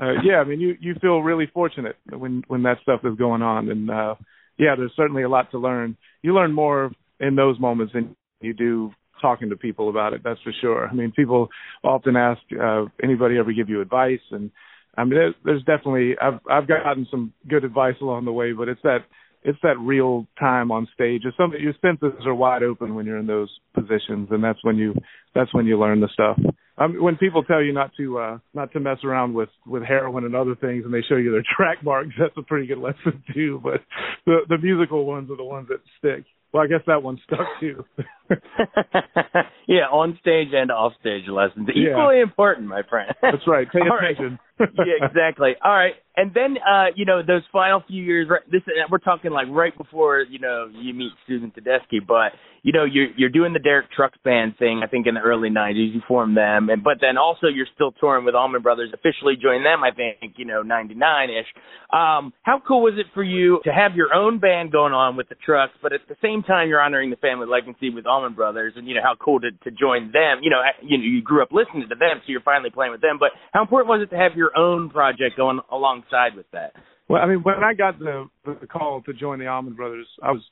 uh 0.01 0.13
yeah, 0.25 0.37
I 0.37 0.45
mean 0.45 0.61
you 0.61 0.75
you 0.81 0.95
feel 1.01 1.21
really 1.21 1.47
fortunate 1.53 1.97
when 2.11 2.43
when 2.49 2.63
that 2.65 2.79
stuff 2.83 3.01
is 3.05 3.17
going 3.17 3.43
on 3.43 3.69
and 3.71 3.91
uh 3.91 4.15
yeah, 4.59 4.75
there's 4.77 4.93
certainly 4.97 5.23
a 5.23 5.29
lot 5.29 5.51
to 5.51 5.59
learn. 5.59 5.97
You 6.23 6.35
learn 6.35 6.53
more 6.53 6.93
in 7.21 7.35
those 7.35 7.59
moments 7.59 7.93
than 7.93 8.15
you 8.41 8.55
do 8.55 8.93
talking 9.21 9.51
to 9.51 9.57
people 9.57 9.89
about 9.89 10.13
it. 10.13 10.23
That's 10.23 10.41
for 10.43 10.53
sure. 10.61 10.87
I 10.89 10.93
mean, 10.93 11.13
people 11.13 11.49
often 11.83 12.17
ask, 12.17 12.41
uh, 12.53 12.85
anybody 13.03 13.39
ever 13.39 13.53
give 13.53 13.69
you 13.69 13.81
advice? 13.81 14.21
And 14.31 14.51
I 14.97 15.05
mean, 15.05 15.15
there's, 15.15 15.35
there's 15.45 15.65
definitely 15.65 16.15
I've 16.21 16.41
I've 16.51 16.69
gotten 16.69 17.07
some 17.11 17.33
good 17.49 17.65
advice 17.65 17.97
along 18.01 18.27
the 18.27 18.33
way, 18.33 18.53
but 18.53 18.69
it's 18.69 18.83
that 18.83 18.99
it's 19.43 19.59
that 19.63 19.79
real 19.79 20.27
time 20.39 20.71
on 20.71 20.89
stage. 20.95 21.23
It's 21.25 21.37
something 21.37 21.61
your 21.61 21.75
senses 21.83 22.27
are 22.27 22.35
wide 22.35 22.63
open 22.63 22.95
when 22.95 23.07
you're 23.07 23.19
in 23.19 23.27
those 23.27 23.51
positions, 23.75 24.29
and 24.31 24.43
that's 24.43 24.63
when 24.63 24.77
you 24.77 24.95
that's 25.35 25.53
when 25.53 25.67
you 25.67 25.79
learn 25.79 26.01
the 26.01 26.09
stuff. 26.13 26.39
Um, 26.77 27.01
when 27.01 27.17
people 27.17 27.45
tell 27.45 27.63
you 27.63 27.73
not 27.73 27.93
to 27.99 28.19
uh, 28.19 28.39
not 28.53 28.73
to 28.73 28.81
mess 28.81 28.99
around 29.05 29.35
with 29.35 29.49
with 29.67 29.85
heroin 29.85 30.25
and 30.25 30.35
other 30.35 30.57
things, 30.57 30.85
and 30.85 30.93
they 30.93 31.03
show 31.09 31.17
you 31.17 31.31
their 31.31 31.45
track 31.57 31.85
marks, 31.85 32.15
that's 32.19 32.37
a 32.37 32.43
pretty 32.43 32.67
good 32.67 32.79
lesson 32.79 33.23
too. 33.33 33.61
But 33.63 33.81
the 34.27 34.41
the 34.49 34.59
musical 34.59 35.05
ones 35.05 35.31
are 35.31 35.37
the 35.37 35.45
ones 35.45 35.69
that 35.69 35.81
stick. 35.99 36.25
Well, 36.53 36.63
I 36.63 36.67
guess 36.67 36.83
that 36.87 37.03
one 37.03 37.19
stuck 37.25 37.47
too. 37.61 37.85
yeah, 39.69 39.87
on 39.91 40.19
stage 40.21 40.49
and 40.53 40.71
off 40.71 40.93
stage 41.01 41.25
lessons 41.29 41.69
equally 41.71 42.21
important, 42.21 42.69
my 42.69 42.83
friend. 42.89 43.15
That's 43.23 43.47
right. 43.47 43.67
Pay 43.71 43.81
attention. 43.99 44.39
Right. 44.59 44.69
yeah, 44.79 45.07
exactly. 45.07 45.53
All 45.65 45.75
right, 45.75 45.95
and 46.17 46.33
then 46.33 46.57
uh, 46.59 46.87
you 46.95 47.05
know 47.05 47.23
those 47.27 47.43
final 47.53 47.83
few 47.87 48.03
years. 48.03 48.29
right 48.31 48.43
This 48.51 48.63
we're 48.91 48.99
talking 48.99 49.33
like 49.33 49.47
right 49.51 49.77
before 49.77 50.21
you 50.21 50.39
know 50.39 50.69
you 50.73 50.95
meet 50.95 51.11
Susan 51.27 51.51
Tedeschi, 51.51 51.99
but 52.07 52.33
you 52.63 52.73
know 52.73 52.85
you're 52.85 53.09
you're 53.17 53.31
doing 53.31 53.53
the 53.53 53.59
Derek 53.59 53.91
Trucks 53.91 54.19
band 54.25 54.57
thing. 54.59 54.83
I 54.85 54.87
think 54.87 55.07
in 55.07 55.15
the 55.15 55.21
early 55.21 55.51
'90s 55.51 55.95
you 55.95 56.03
formed 56.07 56.37
them, 56.37 56.71
and 56.71 56.85
but 56.85 56.99
then 57.01 57.19
also 57.19 57.49
you're 57.49 57.67
still 57.75 57.93
touring 57.93 58.25
with 58.25 58.35
Allman 58.37 58.63
Brothers. 58.63 58.91
Officially 58.95 59.35
joined 59.41 59.67
them, 59.67 59.83
I 59.83 59.91
think 59.91 60.35
you 60.37 60.45
know 60.45 60.63
'99 60.63 61.31
ish. 61.31 61.47
Um, 61.93 62.33
how 62.43 62.63
cool 62.67 62.83
was 62.83 62.95
it 62.97 63.07
for 63.13 63.23
you 63.23 63.61
to 63.65 63.71
have 63.71 63.97
your 63.97 64.15
own 64.15 64.39
band 64.39 64.73
going 64.73 64.93
on 64.93 65.17
with 65.17 65.29
the 65.29 65.37
Trucks, 65.45 65.75
but 65.83 65.93
at 65.93 66.01
the 66.09 66.17
same 66.23 66.43
time 66.43 66.69
you're 66.69 66.81
honoring 66.81 67.11
the 67.11 67.17
family 67.17 67.47
legacy 67.47 67.91
with 67.91 68.07
Allman 68.07 68.24
Brothers, 68.33 68.73
and 68.77 68.89
you 68.89 68.95
know 68.95 69.03
how 69.03 69.15
cool 69.15 69.41
to 69.41 69.51
to 69.51 69.71
join 69.71 70.13
them. 70.13 70.41
You 70.43 70.51
know, 70.51 70.63
you 70.83 70.97
know 70.97 71.05
you 71.05 71.23
grew 71.23 71.43
up 71.43 71.53
listening 71.53 71.89
to 71.89 71.95
them, 71.95 72.25
so 72.25 72.33
you're 72.33 72.41
finally 72.41 72.71
playing 72.71 72.93
with 72.93 73.03
them. 73.03 73.19
But 73.21 73.31
how 73.53 73.61
important 73.61 73.89
was 73.89 74.01
it 74.03 74.15
to 74.15 74.21
have 74.21 74.37
your 74.37 74.57
own 74.57 74.89
project 74.89 75.37
going 75.37 75.61
alongside 75.71 76.35
with 76.37 76.47
that? 76.53 76.73
Well, 77.09 77.21
I 77.23 77.27
mean, 77.27 77.43
when 77.43 77.63
I 77.63 77.75
got 77.75 77.99
the 77.99 78.29
the 78.45 78.67
call 78.67 79.03
to 79.03 79.13
join 79.13 79.39
the 79.39 79.47
Allman 79.47 79.75
Brothers, 79.75 80.07
I 80.23 80.31
was 80.33 80.43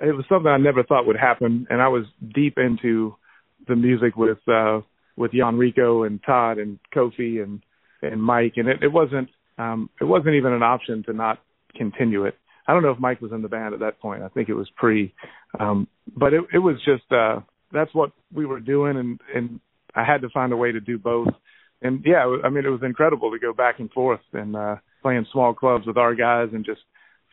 it 0.00 0.12
was 0.16 0.24
something 0.28 0.50
I 0.50 0.58
never 0.58 0.82
thought 0.82 1.06
would 1.06 1.16
happen, 1.16 1.66
and 1.70 1.80
I 1.80 1.88
was 1.88 2.04
deep 2.34 2.58
into 2.58 3.14
the 3.68 3.76
music 3.76 4.16
with 4.16 4.38
uh 4.48 4.80
with 5.16 5.32
Yonrico 5.32 6.06
and 6.06 6.20
Todd 6.24 6.58
and 6.58 6.78
Kofi 6.94 7.42
and 7.42 7.62
and 8.02 8.22
Mike, 8.22 8.54
and 8.56 8.68
it, 8.68 8.82
it 8.82 8.92
wasn't 8.92 9.28
um 9.58 9.88
it 10.00 10.04
wasn't 10.04 10.34
even 10.34 10.52
an 10.52 10.62
option 10.62 11.04
to 11.04 11.12
not 11.12 11.38
continue 11.76 12.24
it. 12.24 12.34
I 12.66 12.72
don't 12.72 12.82
know 12.82 12.90
if 12.90 12.98
Mike 12.98 13.20
was 13.20 13.32
in 13.32 13.42
the 13.42 13.48
band 13.48 13.74
at 13.74 13.80
that 13.80 14.00
point. 14.00 14.22
I 14.22 14.28
think 14.28 14.48
it 14.48 14.54
was 14.54 14.68
pre, 14.76 15.14
um, 15.58 15.88
but 16.16 16.32
it, 16.32 16.42
it 16.54 16.58
was 16.58 16.76
just 16.84 17.10
uh 17.12 17.40
that's 17.72 17.94
what 17.94 18.12
we 18.34 18.46
were 18.46 18.60
doing, 18.60 18.96
and 18.96 19.20
and 19.34 19.60
I 19.94 20.04
had 20.04 20.22
to 20.22 20.28
find 20.28 20.52
a 20.52 20.56
way 20.56 20.72
to 20.72 20.80
do 20.80 20.98
both 20.98 21.28
and 21.82 22.02
yeah, 22.04 22.36
I 22.44 22.50
mean, 22.50 22.64
it 22.64 22.70
was 22.70 22.82
incredible 22.82 23.30
to 23.30 23.38
go 23.38 23.52
back 23.52 23.78
and 23.78 23.90
forth 23.90 24.20
and 24.32 24.54
uh, 24.54 24.76
playing 25.02 25.26
small 25.32 25.54
clubs 25.54 25.86
with 25.86 25.96
our 25.96 26.14
guys 26.14 26.48
and 26.52 26.64
just 26.64 26.80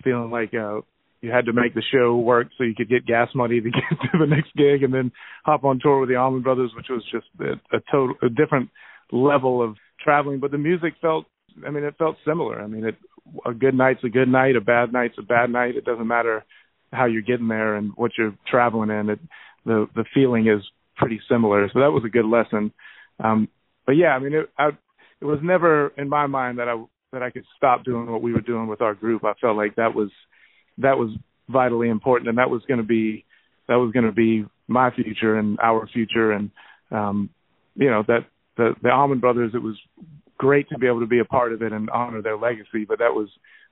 feeling 0.04 0.32
like 0.32 0.54
uh, 0.54 0.82
you 1.22 1.32
had 1.32 1.46
to 1.46 1.54
make 1.54 1.74
the 1.74 1.84
show 1.92 2.16
work 2.16 2.48
so 2.58 2.64
you 2.64 2.76
could 2.76 2.90
get 2.90 3.06
gas 3.06 3.28
money 3.36 3.60
to 3.60 3.70
get 3.70 4.00
to 4.12 4.18
the 4.18 4.26
next 4.26 4.56
gig 4.56 4.84
and 4.84 4.94
then 4.94 5.12
hop 5.44 5.64
on 5.66 5.80
tour 5.82 6.00
with 6.00 6.10
the 6.10 6.16
Allman 6.16 6.44
Brothers, 6.44 6.72
which 6.76 6.88
was 6.90 7.04
just 7.12 7.26
a, 7.42 7.54
a 7.76 7.82
total 7.92 8.16
a 8.22 8.30
different 8.30 8.70
level 9.12 9.62
of 9.62 9.76
traveling. 10.02 10.40
But 10.40 10.52
the 10.52 10.58
music 10.58 10.94
felt, 11.02 11.26
I 11.66 11.70
mean, 11.70 11.84
it 11.84 11.96
felt 11.98 12.16
similar. 12.26 12.62
I 12.62 12.68
mean, 12.68 12.86
it 12.86 12.96
a 13.46 13.54
good 13.54 13.76
night's 13.76 14.04
a 14.04 14.10
good 14.10 14.28
night, 14.28 14.56
a 14.56 14.62
bad 14.62 14.94
night's 14.94 15.18
a 15.18 15.24
bad 15.24 15.50
night. 15.50 15.76
It 15.76 15.86
doesn't 15.86 16.08
matter 16.08 16.44
how 16.92 17.06
you're 17.06 17.22
getting 17.22 17.48
there 17.48 17.76
and 17.76 17.92
what 17.96 18.12
you're 18.18 18.36
traveling 18.50 18.90
in. 18.90 19.10
It 19.10 19.20
the 19.66 19.88
the 19.96 20.06
feeling 20.14 20.48
is 20.48 20.64
pretty 20.96 21.20
similar. 21.30 21.70
So 21.74 21.80
that 21.80 21.92
was 21.92 22.04
a 22.06 22.10
good 22.10 22.26
lesson. 22.26 22.72
Um, 23.24 23.48
but 23.86 23.94
yeah, 23.94 24.10
I 24.10 24.20
mean, 24.20 24.34
it, 24.34 24.50
I, 24.58 24.70
it 25.22 25.26
was 25.26 25.40
never 25.42 25.90
in 25.98 26.10
my 26.10 26.28
mind 26.28 26.60
that 26.60 26.68
I 26.68 26.84
that 27.14 27.24
I 27.24 27.30
could 27.30 27.46
stop 27.56 27.84
doing 27.84 28.12
what 28.12 28.22
we 28.22 28.34
were 28.34 28.42
doing 28.42 28.68
with 28.68 28.82
our 28.82 28.94
group. 28.94 29.24
I 29.24 29.34
felt 29.40 29.58
like 29.58 29.76
that 29.76 29.96
was 29.96 30.10
that 30.80 30.98
was 30.98 31.12
vitally 31.50 31.90
important, 31.90 32.30
and 32.30 32.38
that 32.38 32.50
was 32.50 32.62
going 32.68 32.80
to 32.80 32.86
be 32.86 33.26
that 33.68 33.76
was 33.76 33.92
going 33.92 34.06
to 34.06 34.12
be 34.12 34.46
my 34.68 34.92
future 34.92 35.38
and 35.38 35.58
our 35.60 35.88
future, 35.88 36.32
and 36.32 36.52
um, 36.92 37.30
you 37.76 37.90
know 37.90 38.04
that 38.08 38.26
the 38.58 38.74
the 38.82 38.90
Allman 38.90 39.20
Brothers. 39.20 39.52
It 39.54 39.62
was 39.62 39.76
great 40.38 40.70
to 40.70 40.78
be 40.78 40.88
able 40.88 41.00
to 41.00 41.08
be 41.08 41.20
a 41.20 41.26
part 41.26 41.54
of 41.54 41.62
it 41.62 41.74
and 41.74 41.90
honor 41.90 42.22
their 42.22 42.38
legacy, 42.38 42.86
but 42.88 43.00
that 43.00 43.14
was 43.14 43.30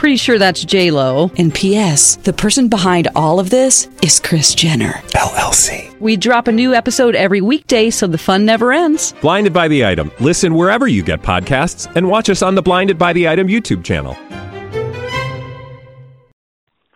Pretty 0.00 0.16
sure 0.16 0.38
that's 0.38 0.64
J 0.64 0.90
Lo. 0.90 1.30
And 1.36 1.52
P.S. 1.54 2.16
The 2.16 2.32
person 2.32 2.68
behind 2.68 3.08
all 3.14 3.38
of 3.38 3.50
this 3.50 3.86
is 4.02 4.18
Kris 4.18 4.54
Jenner 4.54 4.92
LLC. 5.12 5.94
We 6.00 6.16
drop 6.16 6.48
a 6.48 6.52
new 6.52 6.72
episode 6.72 7.14
every 7.14 7.42
weekday, 7.42 7.90
so 7.90 8.06
the 8.06 8.16
fun 8.16 8.46
never 8.46 8.72
ends. 8.72 9.12
Blinded 9.20 9.52
by 9.52 9.68
the 9.68 9.84
item. 9.84 10.10
Listen 10.18 10.54
wherever 10.54 10.88
you 10.88 11.02
get 11.02 11.20
podcasts, 11.20 11.94
and 11.96 12.08
watch 12.08 12.30
us 12.30 12.40
on 12.40 12.54
the 12.54 12.62
Blinded 12.62 12.96
by 12.96 13.12
the 13.12 13.28
Item 13.28 13.46
YouTube 13.46 13.84
channel. 13.84 14.14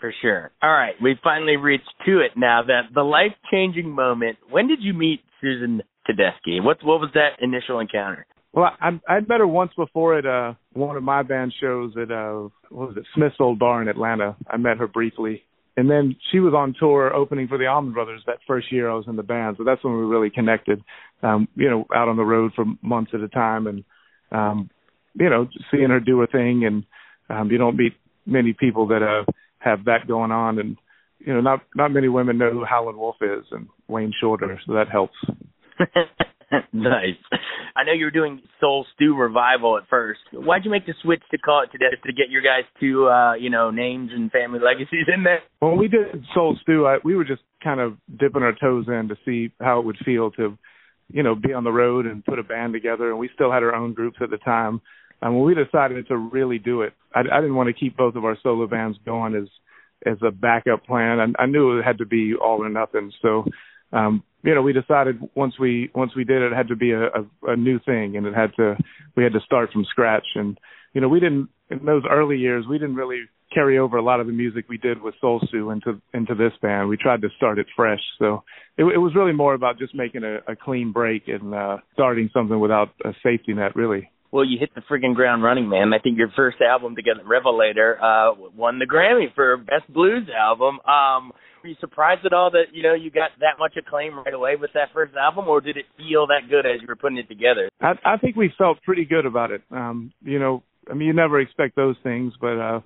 For 0.01 0.15
sure. 0.23 0.51
All 0.63 0.73
right, 0.73 0.95
we 1.03 1.19
finally 1.23 1.59
reached 1.59 1.93
to 2.07 2.21
it 2.21 2.31
now. 2.37 2.63
That 2.67 2.85
the 2.95 3.03
life 3.03 3.35
changing 3.51 3.91
moment. 3.91 4.39
When 4.49 4.67
did 4.67 4.79
you 4.81 4.95
meet 4.95 5.21
Susan 5.43 5.83
Tedeschi? 6.09 6.65
What 6.65 6.79
what 6.83 7.01
was 7.01 7.11
that 7.13 7.33
initial 7.43 7.81
encounter? 7.81 8.25
Well, 8.55 8.71
I 8.81 8.99
I'd 9.07 9.29
met 9.29 9.41
her 9.41 9.47
once 9.47 9.73
before 9.77 10.17
at 10.17 10.25
uh 10.25 10.55
one 10.75 10.97
of 10.97 11.02
my 11.02 11.23
band 11.23 11.54
shows 11.61 11.93
at 12.00 12.11
uh 12.11 12.49
what 12.71 12.88
was 12.88 12.97
it 12.97 13.07
Smith's 13.14 13.37
Old 13.40 13.59
Bar 13.59 13.83
in 13.83 13.88
Atlanta. 13.88 14.37
I 14.49 14.57
met 14.57 14.78
her 14.78 14.88
briefly, 14.88 15.43
and 15.76 15.90
then 15.90 16.16
she 16.31 16.40
was 16.40 16.54
on 16.54 16.75
tour 16.78 17.14
opening 17.14 17.49
for 17.49 17.59
the 17.59 17.66
Allman 17.66 17.93
Brothers 17.93 18.23
that 18.26 18.38
first 18.47 18.73
year 18.73 18.90
I 18.90 18.95
was 18.95 19.07
in 19.09 19.16
the 19.16 19.23
band. 19.23 19.57
So 19.59 19.64
that's 19.64 19.83
when 19.85 19.97
we 19.97 20.04
really 20.04 20.31
connected. 20.31 20.83
Um, 21.23 21.49
you 21.54 21.71
know, 21.71 21.87
out 21.95 22.09
on 22.09 22.16
the 22.16 22.25
road 22.25 22.52
for 22.54 22.64
months 22.83 23.12
at 23.14 23.21
a 23.21 23.28
time, 23.28 23.66
and 23.66 23.85
um, 24.31 24.71
you 25.14 25.31
know, 25.31 25.49
seeing 25.71 25.90
her 25.90 26.00
do 26.00 26.23
a 26.23 26.26
thing, 26.26 26.64
and 26.66 26.85
um, 27.31 27.50
you 27.50 27.59
don't 27.59 27.76
meet 27.76 27.95
many 28.26 28.52
people 28.52 28.88
that 28.88 29.02
uh 29.02 29.31
have 29.59 29.85
that 29.87 30.07
going 30.07 30.31
on, 30.31 30.59
and 30.59 30.76
you 31.19 31.33
know, 31.33 31.40
not 31.40 31.61
not 31.75 31.93
many 31.93 32.09
women 32.09 32.38
know 32.38 32.50
who 32.50 32.64
Howlin' 32.64 32.99
Wolf 32.99 33.16
is 33.21 33.45
and 33.50 33.69
Wayne 33.88 34.12
Shorter, 34.21 34.61
so 34.66 34.75
that 34.75 34.88
helps. 34.90 35.16
nice. 36.73 37.17
I 37.77 37.85
know 37.85 37.93
you 37.93 38.05
were 38.05 38.11
doing 38.11 38.41
Soul 38.61 38.87
Stew 38.95 39.17
Revival 39.17 39.77
at 39.79 39.89
first. 39.89 40.21
Why'd 40.33 40.65
you 40.65 40.71
make 40.71 40.87
the 40.87 40.95
switch 41.03 41.23
to 41.31 41.39
call 41.39 41.63
it 41.63 41.73
today 41.73 41.87
to 42.05 42.13
get 42.13 42.31
your 42.31 42.43
guys 42.43 42.65
two, 42.79 43.09
uh, 43.09 43.35
you 43.35 43.51
know, 43.51 43.71
names 43.71 44.11
and 44.13 44.31
family 44.31 44.61
legacies 44.61 45.07
in 45.13 45.25
there? 45.25 45.41
When 45.61 45.77
we 45.77 45.89
did 45.89 46.25
Soul 46.35 46.57
Stew, 46.63 46.87
I, 46.87 46.99
we 47.05 47.17
were 47.17 47.25
just 47.25 47.43
kind 47.63 47.81
of 47.81 47.97
dipping 48.19 48.43
our 48.43 48.55
toes 48.55 48.87
in 48.89 49.09
to 49.09 49.17
see 49.25 49.53
how 49.61 49.81
it 49.81 49.87
would 49.87 49.99
feel 50.05 50.31
to, 50.33 50.57
you 51.13 51.23
know, 51.23 51.35
be 51.35 51.53
on 51.53 51.65
the 51.65 51.73
road 51.73 52.07
and 52.07 52.25
put 52.25 52.39
a 52.39 52.45
band 52.45 52.73
together. 52.73 53.11
And 53.11 53.19
we 53.19 53.31
still 53.35 53.51
had 53.51 53.63
our 53.63 53.75
own 53.75 53.93
groups 53.93 54.19
at 54.23 54.31
the 54.31 54.39
time. 54.39 54.81
And 55.21 55.35
when 55.35 55.45
we 55.45 55.55
decided 55.55 56.07
to 56.09 56.17
really 56.17 56.59
do 56.59 56.83
it, 56.83 56.93
I, 57.15 57.21
I 57.21 57.41
didn't 57.41 57.57
want 57.57 57.69
to 57.69 57.73
keep 57.81 57.97
both 57.97 58.15
of 58.15 58.25
our 58.25 58.37
solo 58.43 58.67
bands 58.67 58.99
going 59.05 59.35
as 59.35 59.49
as 60.07 60.19
a 60.27 60.31
backup 60.31 60.85
plan. 60.85 61.35
I, 61.39 61.45
I 61.45 61.47
knew 61.47 61.79
it 61.79 61.83
had 61.83 61.99
to 61.99 62.07
be 62.07 62.35
all 62.35 62.63
or 62.63 62.69
nothing. 62.69 63.11
So 63.23 63.45
um, 63.93 64.23
you 64.43 64.55
know, 64.55 64.62
we 64.62 64.73
decided 64.73 65.21
once 65.35 65.55
we 65.59 65.91
once 65.95 66.12
we 66.14 66.25
did 66.25 66.43
it, 66.43 66.53
it 66.53 66.57
had 66.57 66.69
to 66.69 66.76
be 66.76 66.93
a, 66.93 67.05
a, 67.05 67.53
a 67.53 67.57
new 67.57 67.79
thing, 67.81 68.17
and 68.17 68.26
it 68.26 68.35
had 68.35 68.55
to 68.57 68.76
we 69.17 69.25
had 69.25 69.33
to 69.33 69.41
start 69.41 69.71
from 69.73 69.85
scratch. 69.87 70.26
And 70.35 70.59
you 70.93 71.00
know, 71.00 71.09
we 71.09 71.21
didn't 71.21 71.49
in 71.71 71.85
those 71.85 72.03
early 72.11 72.37
years 72.37 72.67
we 72.69 72.79
didn't 72.79 72.97
really 72.97 73.23
carry 73.53 73.79
over 73.79 73.97
a 73.97 74.03
lot 74.03 74.21
of 74.21 74.26
the 74.26 74.33
music 74.33 74.67
we 74.69 74.76
did 74.76 75.00
with 75.00 75.14
Soul 75.21 75.41
Stew 75.49 75.71
into 75.71 76.00
into 76.12 76.35
this 76.35 76.53
band. 76.61 76.88
We 76.88 76.97
tried 76.97 77.23
to 77.23 77.29
start 77.37 77.59
it 77.59 77.67
fresh, 77.75 78.00
so 78.19 78.43
it, 78.76 78.85
it 78.85 78.99
was 78.99 79.14
really 79.14 79.33
more 79.33 79.55
about 79.55 79.79
just 79.79 79.95
making 79.95 80.25
a, 80.25 80.53
a 80.53 80.57
clean 80.57 80.93
break 80.93 81.29
and 81.29 81.55
uh, 81.55 81.79
starting 81.95 82.29
something 82.35 82.59
without 82.59 82.91
a 83.05 83.12
safety 83.23 83.55
net, 83.55 83.75
really. 83.75 84.11
Well, 84.31 84.45
you 84.45 84.59
hit 84.59 84.75
the 84.75 84.83
friggin' 84.91 85.14
ground 85.14 85.45
running, 85.45 85.69
man. 85.69 85.93
I 85.95 86.00
think 86.00 86.19
your 86.19 86.33
first 86.35 86.57
album 86.61 86.97
together, 86.97 87.21
Revelator, 87.25 88.03
uh, 88.03 88.35
won 88.57 88.81
the 88.81 88.85
Grammy 88.85 89.33
for 89.33 89.57
Best 89.57 89.87
Blues 89.88 90.29
Album. 90.37 90.81
Um, 90.81 91.33
were 91.64 91.71
you 91.71 91.76
surprised 91.80 92.25
at 92.26 92.33
all 92.33 92.50
that 92.50 92.73
you 92.73 92.83
know 92.83 92.94
you 92.94 93.11
got 93.11 93.30
that 93.40 93.59
much 93.59 93.75
acclaim 93.76 94.18
right 94.18 94.35
away 94.35 94.56
with 94.56 94.71
that 94.75 94.88
first 94.92 95.14
album, 95.16 95.49
or 95.49 95.61
did 95.61 95.76
it 95.76 95.87
feel 95.97 96.26
that 96.26 96.49
good 96.49 96.66
as 96.66 96.80
you 96.80 96.87
were 96.87 96.97
putting 96.97 97.18
it 97.18 97.28
together? 97.28 97.68
I, 97.80 97.92
I 98.04 98.16
think 98.18 98.37
we 98.37 98.52
felt 98.56 98.83
pretty 98.83 99.04
good 99.06 99.26
about 99.26 99.50
it. 99.50 99.62
Um, 99.71 100.12
you 100.23 100.38
know, 100.38 100.62
I 100.90 100.94
mean, 100.94 101.09
you 101.09 101.14
never 101.14 101.40
expect 101.40 101.75
those 101.75 101.97
things, 102.02 102.35
but 102.40 102.59
uh, 102.59 102.80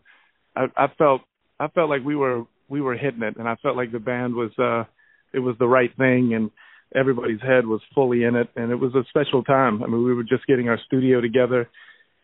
I, 0.56 0.66
I 0.76 0.86
felt 0.96 1.22
I 1.58 1.68
felt 1.68 1.90
like 1.90 2.04
we 2.04 2.14
were 2.14 2.44
we 2.68 2.80
were 2.80 2.96
hitting 2.96 3.22
it, 3.22 3.36
and 3.36 3.48
I 3.48 3.56
felt 3.56 3.76
like 3.76 3.90
the 3.90 3.98
band 3.98 4.34
was 4.34 4.52
uh, 4.58 4.84
it 5.32 5.40
was 5.40 5.56
the 5.58 5.68
right 5.68 5.90
thing, 5.96 6.32
and 6.34 6.50
everybody's 6.94 7.42
head 7.42 7.66
was 7.66 7.80
fully 7.94 8.22
in 8.22 8.36
it, 8.36 8.48
and 8.54 8.70
it 8.70 8.76
was 8.76 8.94
a 8.94 9.04
special 9.08 9.42
time. 9.42 9.82
I 9.82 9.86
mean, 9.86 10.04
we 10.04 10.14
were 10.14 10.22
just 10.22 10.46
getting 10.46 10.68
our 10.68 10.78
studio 10.86 11.20
together. 11.20 11.68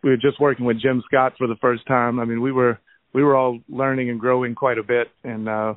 We 0.05 0.11
were 0.11 0.17
just 0.17 0.41
working 0.41 0.67
with 0.67 0.81
Jim 0.81 1.03
Scott 1.07 1.35
for 1.37 1.49
the 1.49 1.57
first 1.61 1.87
time. 1.87 2.21
I 2.21 2.25
mean, 2.25 2.41
we 2.41 2.53
were 2.53 2.79
we 3.13 3.25
were 3.25 3.37
all 3.37 3.59
learning 3.69 4.11
and 4.11 4.21
growing 4.21 4.55
quite 4.55 4.79
a 4.79 4.83
bit, 4.85 5.09
and 5.25 5.49
uh, 5.49 5.75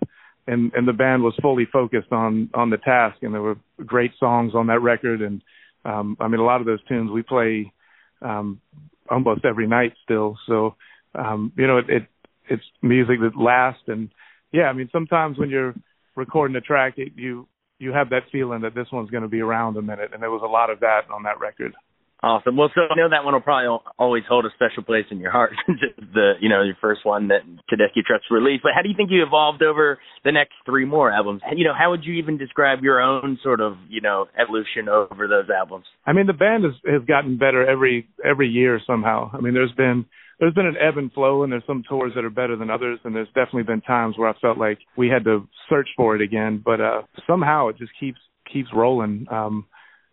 and 0.48 0.72
and 0.74 0.88
the 0.88 0.94
band 0.94 1.24
was 1.24 1.36
fully 1.42 1.66
focused 1.72 2.12
on 2.12 2.50
on 2.54 2.70
the 2.70 2.78
task. 2.78 3.18
And 3.22 3.34
there 3.34 3.42
were 3.42 3.58
great 3.86 4.12
songs 4.20 4.54
on 4.56 4.68
that 4.68 4.82
record, 4.82 5.22
and 5.22 5.42
um, 5.86 6.18
I 6.20 6.28
mean, 6.28 6.40
a 6.40 6.46
lot 6.46 6.62
of 6.62 6.66
those 6.66 6.84
tunes 6.86 7.12
we 7.12 7.22
play 7.22 7.72
um, 8.22 8.62
almost 9.10 9.46
every 9.46 9.68
night 9.68 9.94
still. 10.04 10.38
So 10.48 10.76
um, 11.16 11.52
you 11.58 11.68
know, 11.68 11.78
it, 11.80 11.86
it 11.90 12.08
it's 12.50 12.64
music 12.82 13.20
that 13.22 13.40
lasts, 13.40 13.84
and 13.88 14.10
yeah, 14.52 14.64
I 14.64 14.74
mean, 14.74 14.90
sometimes 14.92 15.38
when 15.38 15.50
you're 15.50 15.76
recording 16.16 16.56
a 16.56 16.62
track, 16.62 16.94
it, 16.98 17.14
you 17.16 17.48
you 17.80 17.92
have 17.94 18.10
that 18.10 18.24
feeling 18.32 18.62
that 18.62 18.74
this 18.74 18.88
one's 18.92 19.10
going 19.10 19.24
to 19.24 19.30
be 19.30 19.42
around 19.42 19.78
a 19.78 19.82
minute, 19.82 20.12
and 20.14 20.22
there 20.22 20.32
was 20.32 20.42
a 20.44 20.50
lot 20.50 20.70
of 20.70 20.80
that 20.82 21.02
on 21.14 21.24
that 21.24 21.40
record. 21.40 21.74
Awesome. 22.24 22.58
Well, 22.58 22.72
so 22.74 22.82
I 22.90 22.96
know 22.96 23.10
that 23.10 23.24
one 23.24 23.36
will 23.36 23.42
probably 23.42 23.78
always 24.00 24.24
hold 24.28 24.46
a 24.46 24.50
special 24.56 24.82
place 24.82 25.06
in 25.12 25.20
your 25.20 25.30
heart. 25.30 25.52
the 25.68 26.34
you 26.42 26.50
know 26.50 26.64
your 26.64 26.78
first 26.82 27.02
one 27.06 27.28
that 27.28 27.42
Tedeschi 27.72 28.04
Trucks 28.06 28.26
released. 28.32 28.64
But 28.64 28.72
how 28.76 28.82
do 28.82 28.90
you 28.90 28.96
think 28.98 29.12
you 29.12 29.24
evolved 29.24 29.62
over 29.62 30.00
the 30.26 30.32
next 30.32 30.54
three 30.66 30.86
more 30.86 31.12
albums? 31.12 31.42
You 31.56 31.64
know, 31.64 31.74
how 31.78 31.92
would 31.92 32.04
you 32.06 32.16
even 32.16 32.40
describe 32.40 32.80
your 32.82 33.00
own 33.00 33.38
sort 33.44 33.62
of 33.62 33.76
you 33.88 34.02
know 34.02 34.26
evolution 34.36 34.90
over 34.90 35.28
those 35.28 35.46
albums? 35.56 35.86
I 36.08 36.14
mean, 36.14 36.26
the 36.26 36.34
band 36.34 36.64
has 36.64 36.74
has 36.92 37.06
gotten 37.08 37.38
better 37.38 37.68
every 37.70 38.08
every 38.26 38.48
year 38.48 38.82
somehow. 38.88 39.30
I 39.32 39.40
mean, 39.40 39.54
there's 39.54 39.74
been 39.74 40.06
there's 40.40 40.56
been 40.56 40.66
an 40.66 40.78
ebb 40.82 40.98
and 40.98 41.14
flow, 41.14 41.44
and 41.44 41.52
there's 41.52 41.66
some 41.68 41.84
tours 41.88 42.14
that 42.16 42.26
are 42.26 42.32
better 42.32 42.56
than 42.56 42.72
others, 42.72 43.00
and 43.04 43.16
there's 43.16 43.28
definitely 43.28 43.64
been 43.64 43.82
times 43.82 44.18
where 44.18 44.30
I 44.30 44.34
felt 44.40 44.58
like 44.58 44.80
we 44.98 45.08
had 45.08 45.24
to 45.26 45.48
search 45.70 45.90
for 45.96 46.16
it 46.16 46.24
again. 46.24 46.64
But 46.66 46.82
uh 46.82 47.04
somehow 47.28 47.68
it 47.68 47.78
just 47.78 47.92
keeps 48.00 48.20
keeps 48.52 48.70
rolling. 48.74 49.28
Um 49.30 49.66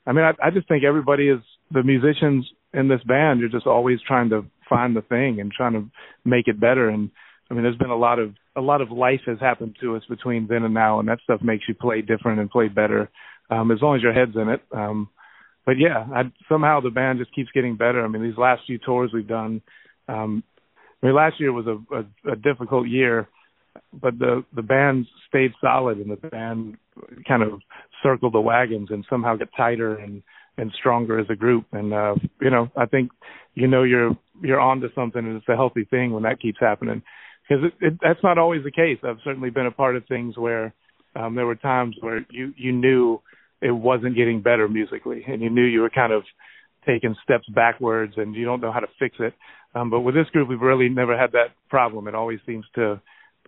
I 0.06 0.12
mean, 0.12 0.26
I, 0.26 0.48
I 0.48 0.50
just 0.50 0.68
think 0.68 0.84
everybody 0.84 1.28
is 1.28 1.40
the 1.74 1.82
musicians 1.82 2.46
in 2.72 2.88
this 2.88 3.02
band. 3.02 3.40
You're 3.40 3.48
just 3.50 3.66
always 3.66 3.98
trying 4.06 4.30
to 4.30 4.46
find 4.68 4.96
the 4.96 5.02
thing 5.02 5.40
and 5.40 5.52
trying 5.52 5.74
to 5.74 5.90
make 6.24 6.48
it 6.48 6.58
better. 6.58 6.88
And 6.88 7.10
I 7.50 7.54
mean, 7.54 7.64
there's 7.64 7.76
been 7.76 7.90
a 7.90 7.96
lot 7.96 8.18
of 8.18 8.34
a 8.56 8.60
lot 8.60 8.80
of 8.80 8.90
life 8.90 9.20
has 9.26 9.38
happened 9.40 9.76
to 9.80 9.96
us 9.96 10.02
between 10.08 10.46
then 10.46 10.62
and 10.62 10.72
now, 10.72 11.00
and 11.00 11.08
that 11.08 11.18
stuff 11.24 11.42
makes 11.42 11.64
you 11.68 11.74
play 11.74 12.00
different 12.00 12.40
and 12.40 12.48
play 12.48 12.68
better 12.68 13.10
um, 13.50 13.70
as 13.70 13.78
long 13.82 13.96
as 13.96 14.02
your 14.02 14.12
head's 14.12 14.36
in 14.36 14.48
it. 14.48 14.62
Um, 14.72 15.08
but 15.66 15.74
yeah, 15.78 16.06
I, 16.14 16.22
somehow 16.48 16.80
the 16.80 16.90
band 16.90 17.18
just 17.18 17.34
keeps 17.34 17.50
getting 17.52 17.76
better. 17.76 18.04
I 18.04 18.08
mean, 18.08 18.22
these 18.22 18.38
last 18.38 18.62
few 18.66 18.78
tours 18.78 19.10
we've 19.12 19.26
done, 19.26 19.60
um, 20.08 20.44
I 21.02 21.06
mean, 21.06 21.16
last 21.16 21.40
year 21.40 21.52
was 21.52 21.66
a, 21.66 21.94
a, 21.94 22.32
a 22.32 22.36
difficult 22.36 22.86
year, 22.86 23.28
but 23.92 24.18
the 24.18 24.44
the 24.54 24.62
band 24.62 25.06
stayed 25.28 25.52
solid, 25.60 25.98
and 25.98 26.10
the 26.10 26.28
band 26.28 26.76
kind 27.26 27.42
of 27.42 27.60
circled 28.02 28.34
the 28.34 28.40
wagons 28.40 28.88
and 28.90 29.04
somehow 29.10 29.36
got 29.36 29.48
tighter 29.56 29.96
and 29.96 30.22
and 30.56 30.72
stronger 30.78 31.18
as 31.18 31.26
a 31.30 31.36
group. 31.36 31.66
And 31.72 31.92
uh, 31.92 32.14
you 32.40 32.50
know, 32.50 32.70
I 32.76 32.86
think 32.86 33.10
you 33.54 33.66
know 33.66 33.82
you're 33.82 34.16
you're 34.42 34.60
onto 34.60 34.88
something, 34.94 35.24
and 35.24 35.36
it's 35.36 35.48
a 35.48 35.56
healthy 35.56 35.84
thing 35.84 36.12
when 36.12 36.24
that 36.24 36.40
keeps 36.40 36.58
happening. 36.60 37.02
because 37.48 37.64
it, 37.64 37.86
it, 37.86 37.98
that's 38.02 38.22
not 38.22 38.38
always 38.38 38.64
the 38.64 38.70
case. 38.70 38.98
I've 39.02 39.22
certainly 39.24 39.50
been 39.50 39.66
a 39.66 39.70
part 39.70 39.96
of 39.96 40.06
things 40.06 40.36
where 40.36 40.74
um, 41.16 41.34
there 41.34 41.46
were 41.46 41.56
times 41.56 41.96
where 42.00 42.24
you 42.30 42.52
you 42.56 42.72
knew 42.72 43.20
it 43.60 43.70
wasn't 43.70 44.16
getting 44.16 44.42
better 44.42 44.68
musically, 44.68 45.24
and 45.26 45.40
you 45.42 45.50
knew 45.50 45.64
you 45.64 45.80
were 45.80 45.90
kind 45.90 46.12
of 46.12 46.24
taking 46.86 47.16
steps 47.22 47.48
backwards, 47.48 48.14
and 48.16 48.34
you 48.34 48.44
don't 48.44 48.60
know 48.60 48.72
how 48.72 48.80
to 48.80 48.88
fix 48.98 49.16
it. 49.18 49.34
Um, 49.74 49.90
but 49.90 50.00
with 50.00 50.14
this 50.14 50.28
group, 50.30 50.48
we've 50.48 50.60
really 50.60 50.88
never 50.88 51.18
had 51.18 51.32
that 51.32 51.48
problem. 51.68 52.06
It 52.06 52.14
always 52.14 52.38
seems 52.46 52.64
to 52.76 53.00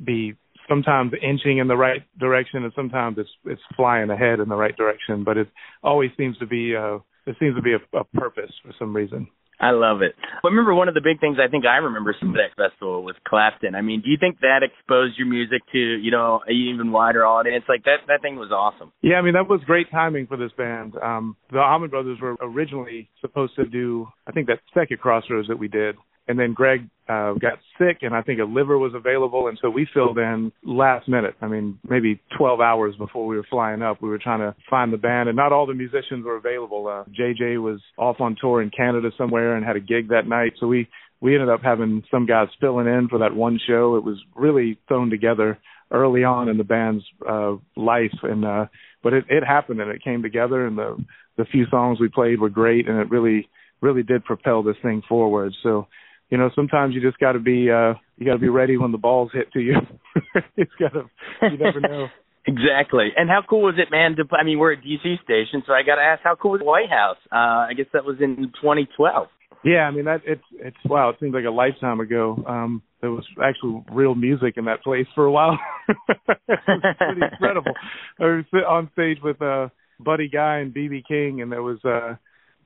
be 0.02 0.34
sometimes 0.68 1.12
inching 1.22 1.58
in 1.58 1.68
the 1.68 1.76
right 1.76 2.02
direction, 2.18 2.64
and 2.64 2.72
sometimes 2.74 3.18
it's 3.18 3.30
it's 3.44 3.62
flying 3.76 4.10
ahead 4.10 4.40
in 4.40 4.48
the 4.48 4.56
right 4.56 4.76
direction. 4.76 5.24
But 5.24 5.36
it 5.36 5.48
always 5.82 6.10
seems 6.16 6.38
to 6.38 6.46
be 6.46 6.74
uh, 6.76 6.98
there 7.24 7.36
seems 7.38 7.56
to 7.56 7.62
be 7.62 7.74
a, 7.74 7.98
a 7.98 8.04
purpose 8.04 8.52
for 8.62 8.72
some 8.78 8.94
reason. 8.94 9.28
I 9.58 9.70
love 9.70 10.02
it. 10.02 10.14
I 10.20 10.48
remember 10.48 10.74
one 10.74 10.88
of 10.88 10.94
the 10.94 11.00
big 11.00 11.18
things 11.18 11.38
I 11.42 11.50
think 11.50 11.64
I 11.64 11.76
remember 11.76 12.14
from 12.20 12.34
that 12.34 12.52
festival 12.56 13.02
was 13.02 13.16
Clapton. 13.26 13.74
I 13.74 13.80
mean, 13.80 14.02
do 14.02 14.10
you 14.10 14.18
think 14.20 14.40
that 14.40 14.60
exposed 14.62 15.16
your 15.16 15.26
music 15.26 15.62
to, 15.72 15.78
you 15.78 16.10
know, 16.10 16.40
an 16.46 16.54
even 16.54 16.92
wider 16.92 17.24
audience? 17.24 17.64
Like 17.68 17.84
that 17.84 18.04
that 18.08 18.20
thing 18.20 18.36
was 18.36 18.50
awesome. 18.52 18.92
Yeah, 19.00 19.16
I 19.16 19.22
mean 19.22 19.32
that 19.32 19.48
was 19.48 19.60
great 19.64 19.90
timing 19.90 20.26
for 20.26 20.36
this 20.36 20.52
band. 20.58 20.94
Um 21.02 21.36
the 21.50 21.58
Allman 21.58 21.90
Brothers 21.90 22.18
were 22.20 22.36
originally 22.40 23.08
supposed 23.20 23.56
to 23.56 23.64
do 23.64 24.08
I 24.26 24.32
think 24.32 24.46
that 24.48 24.60
second 24.74 25.00
crossroads 25.00 25.48
that 25.48 25.58
we 25.58 25.68
did 25.68 25.96
and 26.28 26.38
then 26.38 26.52
Gregg 26.52 26.88
uh, 27.08 27.34
got 27.34 27.58
sick, 27.78 27.98
and 28.02 28.14
I 28.14 28.22
think 28.22 28.40
a 28.40 28.44
liver 28.44 28.76
was 28.78 28.92
available, 28.94 29.46
and 29.46 29.58
so 29.62 29.70
we 29.70 29.86
filled 29.94 30.18
in 30.18 30.50
last 30.64 31.08
minute. 31.08 31.34
I 31.40 31.46
mean, 31.46 31.78
maybe 31.88 32.20
12 32.36 32.60
hours 32.60 32.94
before 32.96 33.26
we 33.26 33.36
were 33.36 33.46
flying 33.48 33.80
up, 33.82 34.02
we 34.02 34.08
were 34.08 34.18
trying 34.18 34.40
to 34.40 34.54
find 34.68 34.92
the 34.92 34.96
band, 34.96 35.28
and 35.28 35.36
not 35.36 35.52
all 35.52 35.66
the 35.66 35.74
musicians 35.74 36.24
were 36.24 36.36
available. 36.36 36.88
Uh, 36.88 37.04
JJ 37.10 37.62
was 37.62 37.80
off 37.96 38.20
on 38.20 38.36
tour 38.40 38.60
in 38.60 38.70
Canada 38.70 39.10
somewhere 39.16 39.54
and 39.54 39.64
had 39.64 39.76
a 39.76 39.80
gig 39.80 40.08
that 40.08 40.26
night, 40.26 40.54
so 40.58 40.66
we 40.66 40.88
we 41.20 41.34
ended 41.34 41.48
up 41.48 41.62
having 41.62 42.02
some 42.10 42.26
guys 42.26 42.48
filling 42.60 42.86
in 42.86 43.08
for 43.08 43.20
that 43.20 43.34
one 43.34 43.58
show. 43.66 43.96
It 43.96 44.04
was 44.04 44.18
really 44.34 44.78
thrown 44.86 45.08
together 45.08 45.58
early 45.90 46.24
on 46.24 46.48
in 46.48 46.58
the 46.58 46.64
band's 46.64 47.04
uh, 47.26 47.54
life, 47.76 48.18
and 48.22 48.44
uh, 48.44 48.66
but 49.02 49.12
it, 49.12 49.24
it 49.28 49.44
happened 49.44 49.80
and 49.80 49.90
it 49.90 50.02
came 50.02 50.22
together, 50.22 50.66
and 50.66 50.76
the 50.76 50.96
the 51.36 51.44
few 51.44 51.66
songs 51.70 52.00
we 52.00 52.08
played 52.08 52.40
were 52.40 52.48
great, 52.48 52.88
and 52.88 52.98
it 52.98 53.10
really 53.10 53.48
really 53.80 54.02
did 54.02 54.24
propel 54.24 54.62
this 54.62 54.76
thing 54.82 55.02
forward. 55.08 55.52
So 55.62 55.86
you 56.30 56.38
know, 56.38 56.50
sometimes 56.54 56.94
you 56.94 57.00
just 57.00 57.18
got 57.18 57.32
to 57.32 57.38
be 57.38 57.70
uh 57.70 57.94
you 58.16 58.26
got 58.26 58.32
to 58.32 58.38
be 58.38 58.48
ready 58.48 58.76
when 58.76 58.92
the 58.92 58.98
balls 58.98 59.30
hit 59.32 59.52
to 59.52 59.60
you. 59.60 59.76
it's 60.56 60.72
got 60.78 60.92
to 60.92 61.04
you 61.42 61.58
never 61.58 61.80
know. 61.80 62.06
exactly. 62.46 63.10
And 63.16 63.28
how 63.28 63.42
cool 63.48 63.62
was 63.62 63.74
it, 63.78 63.88
man? 63.90 64.16
To 64.16 64.24
I 64.36 64.44
mean, 64.44 64.58
we're 64.58 64.72
at 64.72 64.80
DC 64.80 65.22
station, 65.22 65.62
so 65.66 65.72
I 65.72 65.82
got 65.82 65.96
to 65.96 66.02
ask, 66.02 66.22
how 66.24 66.36
cool 66.36 66.52
was 66.52 66.60
the 66.60 66.64
White 66.64 66.90
House? 66.90 67.18
Uh 67.30 67.70
I 67.70 67.72
guess 67.76 67.86
that 67.92 68.04
was 68.04 68.16
in 68.20 68.52
2012. 68.60 69.28
Yeah, 69.64 69.82
I 69.82 69.90
mean 69.90 70.04
that 70.06 70.22
it's 70.24 70.44
it's 70.52 70.76
wow, 70.84 71.10
it 71.10 71.16
seems 71.20 71.34
like 71.34 71.44
a 71.44 71.50
lifetime 71.50 72.00
ago. 72.00 72.42
Um 72.46 72.82
there 73.00 73.10
was 73.10 73.24
actually 73.42 73.84
real 73.92 74.14
music 74.14 74.54
in 74.56 74.64
that 74.64 74.82
place 74.82 75.06
for 75.14 75.26
a 75.26 75.32
while. 75.32 75.58
it 76.08 76.16
was 76.48 76.96
pretty 76.98 77.20
incredible. 77.30 77.72
I 78.18 78.24
was 78.24 78.44
on 78.68 78.90
stage 78.94 79.18
with 79.22 79.40
uh 79.40 79.68
Buddy 80.00 80.28
Guy 80.28 80.58
and 80.58 80.74
BB 80.74 81.02
King 81.06 81.40
and 81.40 81.52
there 81.52 81.62
was 81.62 81.78
uh 81.84 82.16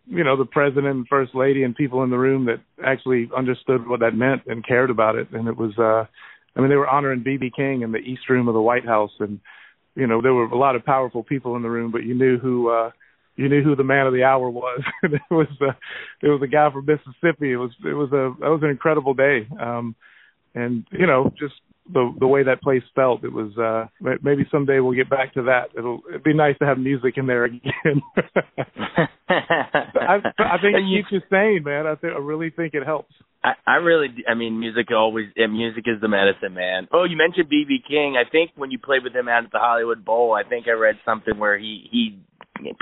you 0.06 0.24
know 0.24 0.36
the 0.36 0.44
president 0.44 0.86
and 0.86 1.08
first 1.08 1.34
lady 1.34 1.62
and 1.62 1.74
people 1.74 2.02
in 2.02 2.10
the 2.10 2.18
room 2.18 2.46
that 2.46 2.60
actually 2.84 3.28
understood 3.36 3.86
what 3.86 4.00
that 4.00 4.14
meant 4.14 4.42
and 4.46 4.66
cared 4.66 4.90
about 4.90 5.16
it. 5.16 5.28
And 5.32 5.48
it 5.48 5.56
was 5.56 5.72
uh 5.78 6.06
i 6.56 6.60
mean 6.60 6.68
they 6.68 6.76
were 6.76 6.88
honoring 6.88 7.24
bb 7.24 7.52
king 7.54 7.82
in 7.82 7.92
the 7.92 7.98
east 7.98 8.28
room 8.28 8.48
of 8.48 8.54
the 8.54 8.60
white 8.60 8.84
house. 8.84 9.12
And 9.20 9.40
you 9.94 10.06
know 10.06 10.20
there 10.20 10.34
were 10.34 10.44
a 10.44 10.58
lot 10.58 10.76
of 10.76 10.84
powerful 10.84 11.22
people 11.22 11.56
in 11.56 11.62
the 11.62 11.70
room 11.70 11.90
but 11.90 12.04
you 12.04 12.14
knew 12.14 12.38
who 12.38 12.70
uh 12.70 12.90
you 13.36 13.48
knew 13.48 13.62
who 13.62 13.74
the 13.74 13.84
man 13.84 14.06
of 14.06 14.12
the 14.12 14.24
hour 14.24 14.50
was. 14.50 14.82
It 15.02 15.20
was 15.30 15.48
uh 15.60 15.72
it 16.22 16.28
was 16.28 16.42
a 16.42 16.48
guy 16.48 16.70
from 16.70 16.86
mississippi. 16.86 17.52
It 17.52 17.56
was 17.56 17.70
it 17.84 17.94
was 17.94 18.10
a 18.12 18.34
that 18.40 18.50
was 18.50 18.60
an 18.62 18.70
incredible 18.70 19.14
day. 19.14 19.46
Um 19.60 19.94
and 20.54 20.86
you 20.90 21.06
know 21.06 21.32
just 21.38 21.54
the 21.92 22.14
the 22.18 22.26
way 22.26 22.42
that 22.42 22.62
place 22.62 22.82
felt. 22.94 23.24
It 23.24 23.32
was 23.32 23.56
uh 23.58 23.86
maybe 24.22 24.46
someday 24.50 24.80
we'll 24.80 24.96
get 24.96 25.10
back 25.10 25.34
to 25.34 25.42
that. 25.44 25.70
It'll 25.76 26.00
it'd 26.08 26.24
be 26.24 26.34
nice 26.34 26.58
to 26.58 26.66
have 26.66 26.78
music 26.78 27.14
in 27.16 27.26
there 27.26 27.44
again. 27.44 27.62
I, 29.28 30.16
I 30.38 30.58
think 30.60 30.76
it 30.76 30.84
keeps 30.88 31.12
you 31.12 31.20
sane, 31.30 31.62
man. 31.64 31.86
I 31.86 31.94
think 31.94 32.14
I 32.14 32.18
really 32.18 32.50
think 32.50 32.74
it 32.74 32.84
helps. 32.84 33.14
I, 33.42 33.52
I 33.66 33.74
really, 33.76 34.08
I 34.28 34.34
mean, 34.34 34.60
music 34.60 34.88
always, 34.94 35.28
music 35.36 35.84
is 35.86 36.00
the 36.00 36.08
medicine, 36.08 36.52
man. 36.52 36.88
Oh, 36.92 37.04
you 37.04 37.16
mentioned 37.16 37.46
BB 37.46 37.88
King. 37.88 38.16
I 38.18 38.28
think 38.28 38.50
when 38.56 38.70
you 38.70 38.78
played 38.78 39.02
with 39.02 39.14
him 39.14 39.28
out 39.28 39.44
at 39.44 39.52
the 39.52 39.58
Hollywood 39.58 40.04
Bowl, 40.04 40.34
I 40.34 40.46
think 40.46 40.66
I 40.68 40.72
read 40.72 40.96
something 41.06 41.38
where 41.38 41.58
he 41.58 41.88
he 41.90 42.18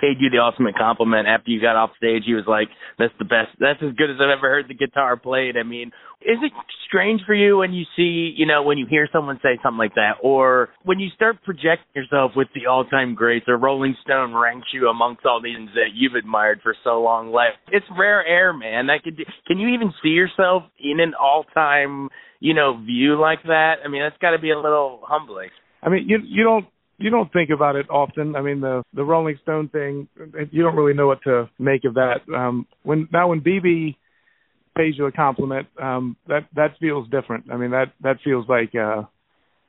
paid 0.00 0.18
you 0.20 0.30
the 0.30 0.38
ultimate 0.38 0.76
compliment 0.76 1.28
after 1.28 1.50
you 1.50 1.60
got 1.60 1.76
off 1.76 1.90
stage. 1.96 2.22
He 2.26 2.34
was 2.34 2.46
like, 2.46 2.68
"That's 2.98 3.14
the 3.18 3.24
best. 3.24 3.50
That's 3.58 3.82
as 3.82 3.94
good 3.94 4.10
as 4.10 4.16
I've 4.20 4.36
ever 4.36 4.48
heard 4.48 4.68
the 4.68 4.74
guitar 4.74 5.16
played." 5.16 5.56
I 5.56 5.62
mean, 5.62 5.92
is 6.20 6.38
it 6.42 6.52
strange 6.86 7.22
for 7.24 7.34
you 7.34 7.58
when 7.58 7.72
you 7.72 7.84
see, 7.96 8.34
you 8.36 8.46
know, 8.46 8.62
when 8.62 8.78
you 8.78 8.86
hear 8.86 9.08
someone 9.12 9.38
say 9.42 9.58
something 9.62 9.78
like 9.78 9.94
that, 9.94 10.16
or 10.22 10.70
when 10.82 10.98
you 10.98 11.10
start 11.14 11.42
projecting 11.44 11.94
yourself 11.94 12.32
with 12.34 12.48
the 12.54 12.66
all-time 12.66 13.14
greats, 13.14 13.46
or 13.48 13.56
Rolling 13.56 13.96
Stone 14.02 14.34
ranks 14.34 14.68
you 14.72 14.88
amongst 14.88 15.24
all 15.24 15.40
these 15.40 15.56
that 15.74 15.94
you've 15.94 16.14
admired 16.14 16.60
for 16.62 16.74
so 16.82 17.00
long? 17.00 17.30
Like, 17.30 17.54
it's 17.70 17.86
rare 17.96 18.26
air, 18.26 18.52
man. 18.52 18.86
That 18.86 19.02
could. 19.04 19.16
Can 19.46 19.58
you 19.58 19.68
even 19.68 19.92
see 20.02 20.10
yourself 20.10 20.64
in 20.80 21.00
an 21.00 21.14
all-time, 21.14 22.08
you 22.40 22.54
know, 22.54 22.76
view 22.84 23.20
like 23.20 23.42
that? 23.44 23.76
I 23.84 23.88
mean, 23.88 24.02
that's 24.02 24.18
got 24.18 24.32
to 24.32 24.38
be 24.38 24.50
a 24.50 24.58
little 24.58 25.00
humbling. 25.04 25.50
I 25.82 25.88
mean, 25.88 26.08
you 26.08 26.18
you 26.24 26.42
don't 26.42 26.66
you 26.98 27.10
don't 27.10 27.32
think 27.32 27.50
about 27.50 27.76
it 27.76 27.88
often. 27.88 28.34
I 28.36 28.42
mean, 28.42 28.60
the 28.60 28.82
the 28.92 29.04
Rolling 29.04 29.38
Stone 29.42 29.68
thing, 29.68 30.08
you 30.50 30.62
don't 30.62 30.76
really 30.76 30.94
know 30.94 31.06
what 31.06 31.22
to 31.22 31.48
make 31.58 31.84
of 31.84 31.94
that. 31.94 32.20
Um, 32.34 32.66
when 32.82 33.08
now 33.12 33.28
when 33.28 33.40
BB 33.40 33.96
pays 34.76 34.94
you 34.98 35.06
a 35.06 35.12
compliment, 35.12 35.68
um, 35.80 36.16
that 36.26 36.46
that 36.56 36.78
feels 36.80 37.08
different. 37.08 37.50
I 37.50 37.56
mean, 37.56 37.70
that 37.70 37.92
that 38.02 38.16
feels 38.24 38.48
like, 38.48 38.74
uh, 38.74 39.02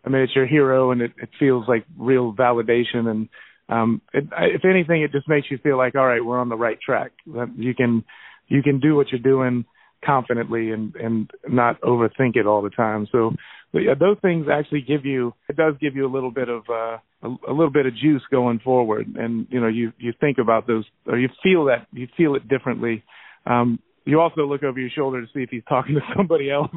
I 0.05 0.09
mean, 0.09 0.23
it's 0.23 0.35
your 0.35 0.47
hero, 0.47 0.91
and 0.91 1.01
it 1.01 1.11
it 1.21 1.29
feels 1.39 1.65
like 1.67 1.85
real 1.97 2.33
validation. 2.33 3.07
And 3.07 3.29
um, 3.69 4.01
it, 4.11 4.25
if 4.31 4.65
anything, 4.65 5.03
it 5.03 5.11
just 5.11 5.29
makes 5.29 5.47
you 5.51 5.59
feel 5.59 5.77
like, 5.77 5.95
all 5.95 6.07
right, 6.07 6.23
we're 6.23 6.39
on 6.39 6.49
the 6.49 6.57
right 6.57 6.79
track. 6.81 7.11
That 7.27 7.53
you 7.55 7.75
can 7.75 8.03
you 8.47 8.63
can 8.63 8.79
do 8.79 8.95
what 8.95 9.11
you're 9.11 9.21
doing 9.21 9.65
confidently 10.05 10.71
and 10.71 10.95
and 10.95 11.31
not 11.47 11.79
overthink 11.81 12.35
it 12.35 12.47
all 12.47 12.61
the 12.61 12.69
time. 12.69 13.07
So 13.11 13.33
but 13.71 13.79
yeah, 13.79 13.93
those 13.99 14.17
things 14.21 14.47
actually 14.51 14.81
give 14.81 15.05
you 15.05 15.33
it 15.47 15.55
does 15.55 15.75
give 15.79 15.95
you 15.95 16.05
a 16.05 16.11
little 16.11 16.31
bit 16.31 16.49
of 16.49 16.63
uh, 16.69 16.97
a, 17.21 17.27
a 17.47 17.53
little 17.53 17.71
bit 17.71 17.85
of 17.85 17.95
juice 17.95 18.23
going 18.31 18.59
forward, 18.59 19.07
and 19.15 19.47
you 19.49 19.59
know 19.59 19.67
you 19.67 19.91
you 19.97 20.13
think 20.19 20.37
about 20.39 20.67
those 20.67 20.85
or 21.05 21.17
you 21.19 21.29
feel 21.43 21.65
that 21.65 21.87
you 21.91 22.07
feel 22.17 22.35
it 22.35 22.47
differently. 22.47 23.03
Um, 23.45 23.79
you 24.05 24.19
also 24.19 24.41
look 24.41 24.63
over 24.63 24.79
your 24.79 24.89
shoulder 24.89 25.21
to 25.21 25.27
see 25.27 25.41
if 25.41 25.49
he's 25.51 25.63
talking 25.69 25.93
to 25.95 26.01
somebody 26.17 26.49
else. 26.49 26.71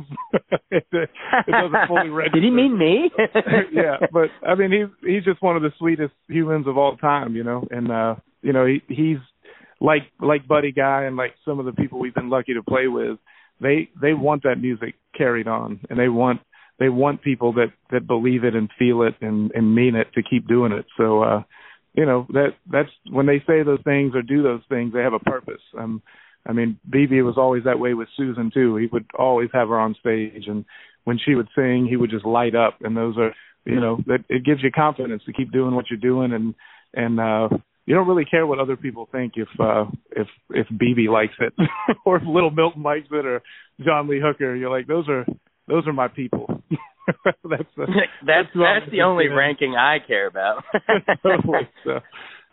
it, 0.71 0.87
it 0.93 1.11
doesn't 1.51 1.89
fully 1.89 2.11
register. 2.11 2.41
Did 2.41 2.45
he 2.45 2.51
mean 2.51 2.77
me? 2.77 3.11
yeah, 3.73 3.97
but 4.13 4.29
I 4.47 4.55
mean 4.55 4.71
he's 4.71 5.15
he's 5.15 5.25
just 5.25 5.43
one 5.43 5.57
of 5.57 5.63
the 5.63 5.73
sweetest 5.79 6.13
humans 6.29 6.67
of 6.67 6.77
all 6.77 6.97
time, 6.97 7.35
you 7.35 7.45
know, 7.45 7.67
and 7.71 7.91
uh, 7.91 8.17
you 8.43 8.53
know 8.53 8.67
he 8.67 8.83
he's 8.89 9.19
like 9.83 10.03
like 10.21 10.47
Buddy 10.47 10.73
Guy 10.73 11.05
and 11.05 11.17
like 11.17 11.35
some 11.45 11.59
of 11.59 11.67
the 11.67 11.73
people 11.73 11.99
we've 11.99 12.15
been 12.15 12.31
lucky 12.31 12.55
to 12.55 12.63
play 12.63 12.87
with. 12.87 13.19
They 13.61 13.91
they 14.01 14.15
want 14.15 14.45
that 14.45 14.61
music 14.61 14.95
carried 15.17 15.49
on, 15.49 15.81
and 15.91 15.99
they 15.99 16.09
want 16.09 16.41
they 16.79 16.89
want 16.89 17.23
people 17.23 17.53
that 17.55 17.73
that 17.91 18.07
believe 18.07 18.45
it 18.45 18.55
and 18.55 18.71
feel 18.79 19.03
it 19.03 19.15
and 19.21 19.51
and 19.53 19.75
mean 19.75 19.97
it 19.97 20.09
to 20.15 20.23
keep 20.23 20.47
doing 20.47 20.73
it. 20.73 20.87
So 20.97 21.23
uh 21.23 21.43
you 21.95 22.07
know 22.07 22.27
that 22.31 22.55
that's 22.71 22.89
when 23.11 23.27
they 23.27 23.39
say 23.47 23.63
those 23.63 23.83
things 23.85 24.15
or 24.15 24.23
do 24.23 24.43
those 24.43 24.63
things, 24.69 24.93
they 24.93 25.03
have 25.03 25.13
a 25.13 25.19
purpose. 25.19 25.63
Um 25.79 26.03
I 26.45 26.53
mean, 26.53 26.79
BB 26.91 27.25
was 27.25 27.37
always 27.39 27.65
that 27.65 27.79
way 27.79 27.95
with 27.95 28.09
Susan 28.17 28.51
too. 28.53 28.77
He 28.77 28.87
would 28.87 29.07
always 29.17 29.51
have 29.53 29.69
her 29.69 29.79
on 29.79 29.95
stage, 30.01 30.45
and 30.49 30.65
when 31.05 31.19
she 31.25 31.35
would 31.35 31.49
sing, 31.55 31.87
he 31.89 31.97
would 31.97 32.11
just 32.11 32.25
light 32.25 32.57
up. 32.57 32.79
And 32.81 32.97
those 32.97 33.17
are, 33.17 33.33
you 33.65 33.79
know, 33.79 33.99
that 34.07 34.25
it 34.29 34.45
gives 34.45 34.61
you 34.61 34.73
confidence 34.73 35.23
to 35.27 35.33
keep 35.33 35.53
doing 35.53 35.75
what 35.75 35.85
you're 35.89 36.01
doing, 36.01 36.33
and 36.33 36.55
and 36.95 37.21
uh, 37.21 37.49
you 37.93 37.99
don't 37.99 38.09
really 38.09 38.25
care 38.25 38.47
what 38.47 38.59
other 38.59 38.75
people 38.75 39.07
think 39.13 39.35
if 39.37 39.49
uh, 39.61 39.85
if 40.13 40.27
if 40.49 40.67
BB 40.69 41.13
likes 41.13 41.35
it, 41.41 41.53
or 42.07 42.17
if 42.17 42.23
Little 42.27 42.51
Milton 42.51 42.83
likes 42.83 43.09
it, 43.11 43.27
or 43.27 43.43
John 43.85 44.09
Lee 44.09 44.19
Hooker. 44.19 44.57
You're 44.57 44.71
like, 44.71 44.87
those 44.87 45.07
are 45.11 45.27
those 45.69 45.87
are 45.87 45.93
my 45.93 46.09
people. 46.09 46.47
that's 47.27 47.37
the, 47.45 47.85
that's 47.85 48.09
that's, 48.27 48.49
that's 48.55 48.91
the 48.91 49.03
only 49.03 49.29
ranking 49.29 49.75
I 49.77 49.99
care 50.07 50.27
about. 50.27 50.65
totally. 51.23 51.69
So. 51.85 52.01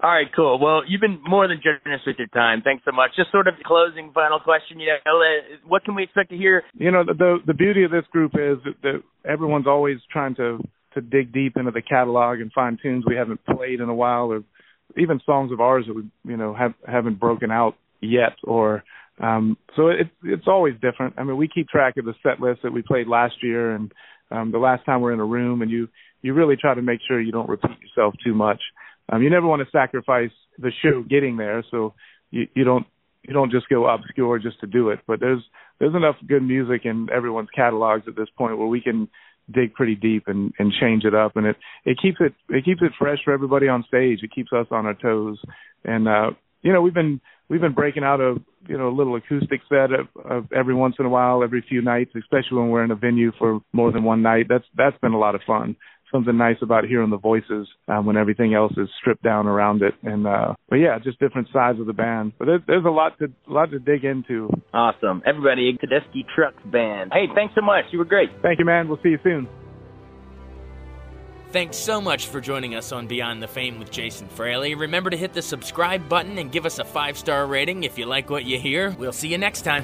All 0.04 0.10
right, 0.12 0.28
cool. 0.36 0.60
Well, 0.60 0.82
you've 0.86 1.00
been 1.00 1.22
more 1.26 1.48
than 1.48 1.62
generous 1.64 2.02
with 2.06 2.18
your 2.20 2.28
time. 2.28 2.62
Thanks 2.62 2.84
so 2.84 2.92
much. 2.92 3.12
Just 3.16 3.32
sort 3.32 3.48
of 3.48 3.54
closing 3.66 4.12
final 4.14 4.42
question. 4.42 4.82
You 4.82 4.88
know, 5.06 5.22
what 5.66 5.86
can 5.86 5.96
we 5.96 6.04
expect 6.04 6.32
to 6.32 6.38
hear? 6.38 6.64
You 6.74 6.92
know, 6.92 7.06
the 7.06 7.38
the 7.48 7.54
beauty 7.54 7.86
of 7.86 7.92
this 7.92 8.04
group 8.12 8.34
is 8.34 8.58
that 8.84 9.04
everyone's 9.24 9.68
always 9.68 10.00
trying 10.12 10.36
to 10.36 10.60
to 10.96 11.02
dig 11.02 11.32
deep 11.32 11.56
into 11.56 11.72
the 11.72 11.82
catalog 11.82 12.42
and 12.42 12.52
find 12.52 12.78
tunes 12.82 13.06
we 13.08 13.16
haven't 13.16 13.40
played 13.46 13.80
in 13.80 13.88
a 13.88 13.96
while, 13.96 14.34
or 14.34 14.44
even 14.98 15.20
songs 15.26 15.52
of 15.52 15.60
ours 15.60 15.86
that 15.88 15.96
we 15.96 16.04
you 16.26 16.38
know 16.38 16.54
have 16.54 16.74
haven't 16.86 17.20
broken 17.20 17.52
out 17.52 17.76
yet, 18.02 18.34
or 18.44 18.84
um, 19.20 19.58
so 19.76 19.90
it's 19.90 20.10
it's 20.24 20.48
always 20.48 20.76
different. 20.76 21.16
I 21.18 21.24
mean, 21.24 21.38
we 21.38 21.48
keep 21.48 21.68
track 21.68 21.98
of 21.98 22.06
the 22.06 22.16
set 22.24 22.40
list 22.40 22.62
that 22.64 22.74
we 22.74 22.82
played 22.82 23.08
last 23.08 23.36
year 23.42 23.76
and 23.76 23.92
um, 24.32 24.52
the 24.52 24.60
last 24.60 24.86
time 24.86 25.02
we're 25.02 25.14
in 25.14 25.20
a 25.20 25.26
room, 25.26 25.62
and 25.62 25.72
you 25.72 25.88
you 26.22 26.34
really 26.34 26.56
try 26.56 26.74
to 26.74 26.82
make 26.82 27.00
sure 27.08 27.20
you 27.20 27.32
don't 27.32 27.50
repeat 27.50 27.78
yourself 27.82 28.14
too 28.24 28.34
much. 28.34 28.62
Um, 29.12 29.24
you 29.24 29.30
never 29.30 29.48
want 29.48 29.62
to 29.62 29.72
sacrifice 29.72 30.32
the 30.58 30.72
show 30.84 31.02
getting 31.02 31.38
there, 31.38 31.64
so 31.72 31.94
you 32.32 32.48
you 32.56 32.64
don't 32.64 32.86
you 33.24 33.34
don't 33.34 33.52
just 33.52 33.68
go 33.70 33.88
obscure 33.88 34.40
just 34.40 34.60
to 34.62 34.68
do 34.68 34.90
it. 34.90 35.00
But 35.08 35.20
there's 35.20 35.42
there's 35.80 35.96
enough 35.96 36.16
good 36.28 36.44
music 36.44 36.82
in 36.86 37.10
everyone's 37.14 37.50
catalogs 37.56 38.04
at 38.08 38.16
this 38.16 38.30
point 38.38 38.58
where 38.58 38.68
we 38.68 38.82
can 38.82 39.10
dig 39.52 39.74
pretty 39.74 39.96
deep 39.96 40.24
and 40.28 40.54
and 40.60 40.74
change 40.80 41.04
it 41.06 41.16
up. 41.16 41.36
And 41.36 41.46
it 41.46 41.56
it 41.86 41.98
keeps 42.02 42.18
it 42.20 42.34
it 42.50 42.66
keeps 42.66 42.82
it 42.82 42.92
fresh 42.98 43.20
for 43.24 43.34
everybody 43.34 43.68
on 43.68 43.84
stage. 43.88 44.20
It 44.24 44.32
keeps 44.34 44.52
us 44.54 44.68
on 44.72 44.86
our 44.86 44.96
toes. 44.96 45.40
And 45.84 46.08
uh 46.08 46.32
you 46.62 46.74
know 46.74 46.82
we've 46.82 46.94
been 46.94 47.22
we've 47.50 47.62
been 47.62 47.74
breaking 47.74 48.04
out 48.04 48.20
a 48.20 48.36
you 48.68 48.78
know 48.78 48.90
a 48.90 48.96
little 48.96 49.16
acoustic 49.16 49.62
set 49.70 49.92
of, 49.92 50.08
of 50.24 50.52
every 50.54 50.74
once 50.74 50.96
in 51.00 51.06
a 51.06 51.10
while 51.10 51.44
every 51.44 51.64
few 51.68 51.82
nights 51.82 52.12
especially 52.16 52.58
when 52.58 52.70
we're 52.70 52.84
in 52.84 52.92
a 52.92 52.96
venue 52.96 53.32
for 53.38 53.62
more 53.74 53.92
than 53.92 54.04
one 54.04 54.22
night. 54.22 54.48
That's 54.50 54.66
that's 54.76 54.98
been 55.00 55.14
a 55.14 55.20
lot 55.20 55.36
of 55.36 55.42
fun 55.46 55.76
something 56.12 56.38
nice 56.38 56.58
about 56.62 56.86
hearing 56.86 57.10
the 57.10 57.18
voices 57.18 57.68
um, 57.88 58.06
when 58.06 58.18
everything 58.18 58.54
else 58.54 58.74
is 58.78 58.90
stripped 59.00 59.24
down 59.24 59.48
around 59.48 59.82
it. 59.82 59.94
And 60.04 60.28
uh, 60.28 60.54
but 60.70 60.78
yeah, 60.78 60.98
just 61.04 61.20
different 61.20 61.48
sides 61.54 61.80
of 61.80 61.86
the 61.86 61.94
band. 61.94 62.34
But 62.38 62.46
there's, 62.46 62.62
there's 62.68 62.86
a 62.86 62.90
lot 62.90 63.18
to 63.20 63.26
a 63.26 63.52
lot 63.52 63.72
to 63.72 63.80
dig 63.80 64.04
into. 64.04 64.50
Awesome, 64.74 65.22
everybody, 65.26 65.78
Tedeschi 65.78 66.26
Trucks 66.36 66.62
Band. 66.66 67.12
Hey, 67.14 67.26
thanks 67.36 67.56
so 67.56 67.62
much. 67.62 67.86
You 67.92 68.00
were 68.00 68.06
great. 68.06 68.30
Thank 68.42 68.60
you, 68.60 68.66
man. 68.66 68.88
We'll 68.88 69.02
see 69.04 69.10
you 69.10 69.20
soon. 69.24 69.48
Thanks 71.52 71.78
so 71.78 72.00
much 72.00 72.28
for 72.28 72.40
joining 72.40 72.76
us 72.76 72.92
on 72.92 73.08
Beyond 73.08 73.42
the 73.42 73.48
Fame 73.48 73.80
with 73.80 73.90
Jason 73.90 74.28
Fraley. 74.28 74.76
Remember 74.76 75.10
to 75.10 75.18
hit 75.18 75.34
the 75.34 75.42
subscribe 75.42 76.08
button 76.08 76.38
and 76.38 76.52
give 76.52 76.68
us 76.68 76.78
a 76.78 76.86
five 76.86 77.18
star 77.18 77.48
rating 77.48 77.84
if 77.84 77.98
you 77.98 78.06
like 78.06 78.30
what 78.30 78.46
you 78.46 78.60
hear. 78.60 78.92
We'll 78.92 79.12
see 79.12 79.30
you 79.30 79.40
next 79.40 79.64
time. 79.64 79.84